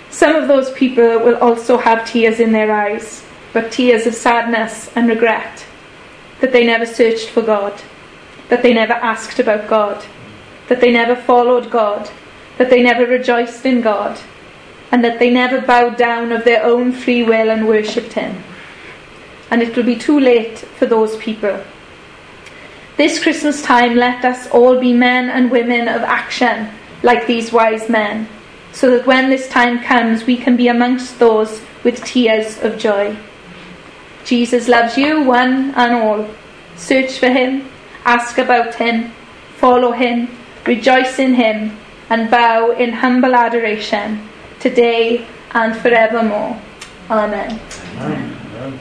some 0.09 0.35
of 0.35 0.47
those 0.47 0.71
people 0.71 1.19
will 1.19 1.37
also 1.37 1.77
have 1.77 2.07
tears 2.07 2.39
in 2.39 2.51
their 2.51 2.71
eyes, 2.71 3.23
but 3.53 3.71
tears 3.71 4.07
of 4.07 4.15
sadness 4.15 4.89
and 4.95 5.07
regret 5.07 5.65
that 6.41 6.51
they 6.51 6.65
never 6.65 6.85
searched 6.85 7.29
for 7.29 7.43
God, 7.43 7.79
that 8.49 8.63
they 8.63 8.73
never 8.73 8.93
asked 8.93 9.39
about 9.39 9.67
God, 9.67 10.03
that 10.67 10.81
they 10.81 10.91
never 10.91 11.15
followed 11.15 11.69
God, 11.69 12.09
that 12.59 12.69
they 12.69 12.83
never 12.83 13.07
rejoiced 13.07 13.65
in 13.65 13.81
God 13.81 14.19
and 14.91 15.03
that 15.03 15.17
they 15.17 15.31
never 15.31 15.61
bowed 15.61 15.97
down 15.97 16.31
of 16.33 16.43
their 16.43 16.63
own 16.63 16.91
free 16.91 17.23
will 17.23 17.49
and 17.49 17.67
worshipped 17.67 18.13
him. 18.13 18.43
And 19.49 19.61
it 19.61 19.75
will 19.75 19.83
be 19.83 19.95
too 19.95 20.19
late 20.19 20.57
for 20.59 20.85
those 20.85 21.15
people. 21.17 21.63
This 22.97 23.23
Christmas 23.23 23.63
time, 23.63 23.95
let 23.95 24.25
us 24.25 24.49
all 24.49 24.77
be 24.77 24.91
men 24.91 25.29
and 25.29 25.49
women 25.49 25.87
of 25.87 26.01
action, 26.01 26.69
like 27.01 27.25
these 27.25 27.53
wise 27.53 27.87
men, 27.87 28.27
so 28.73 28.91
that 28.91 29.07
when 29.07 29.29
this 29.29 29.47
time 29.47 29.81
comes, 29.81 30.25
we 30.25 30.35
can 30.35 30.57
be 30.57 30.67
amongst 30.67 31.17
those 31.17 31.61
with 31.85 32.03
tears 32.03 32.61
of 32.61 32.77
joy. 32.77 33.15
Jesus 34.25 34.67
loves 34.67 34.97
you, 34.97 35.23
one 35.23 35.73
and 35.75 35.93
all. 35.93 36.27
Search 36.75 37.19
for 37.19 37.29
him, 37.29 37.69
ask 38.03 38.37
about 38.37 38.75
him, 38.75 39.13
follow 39.55 39.93
him, 39.93 40.27
rejoice 40.65 41.19
in 41.19 41.35
him, 41.35 41.78
and 42.09 42.29
bow 42.29 42.71
in 42.71 42.91
humble 42.93 43.35
adoration 43.35 44.27
today 44.59 45.25
and 45.51 45.75
forevermore. 45.77 46.59
Amen. 47.09 47.59
Amen. 47.97 48.79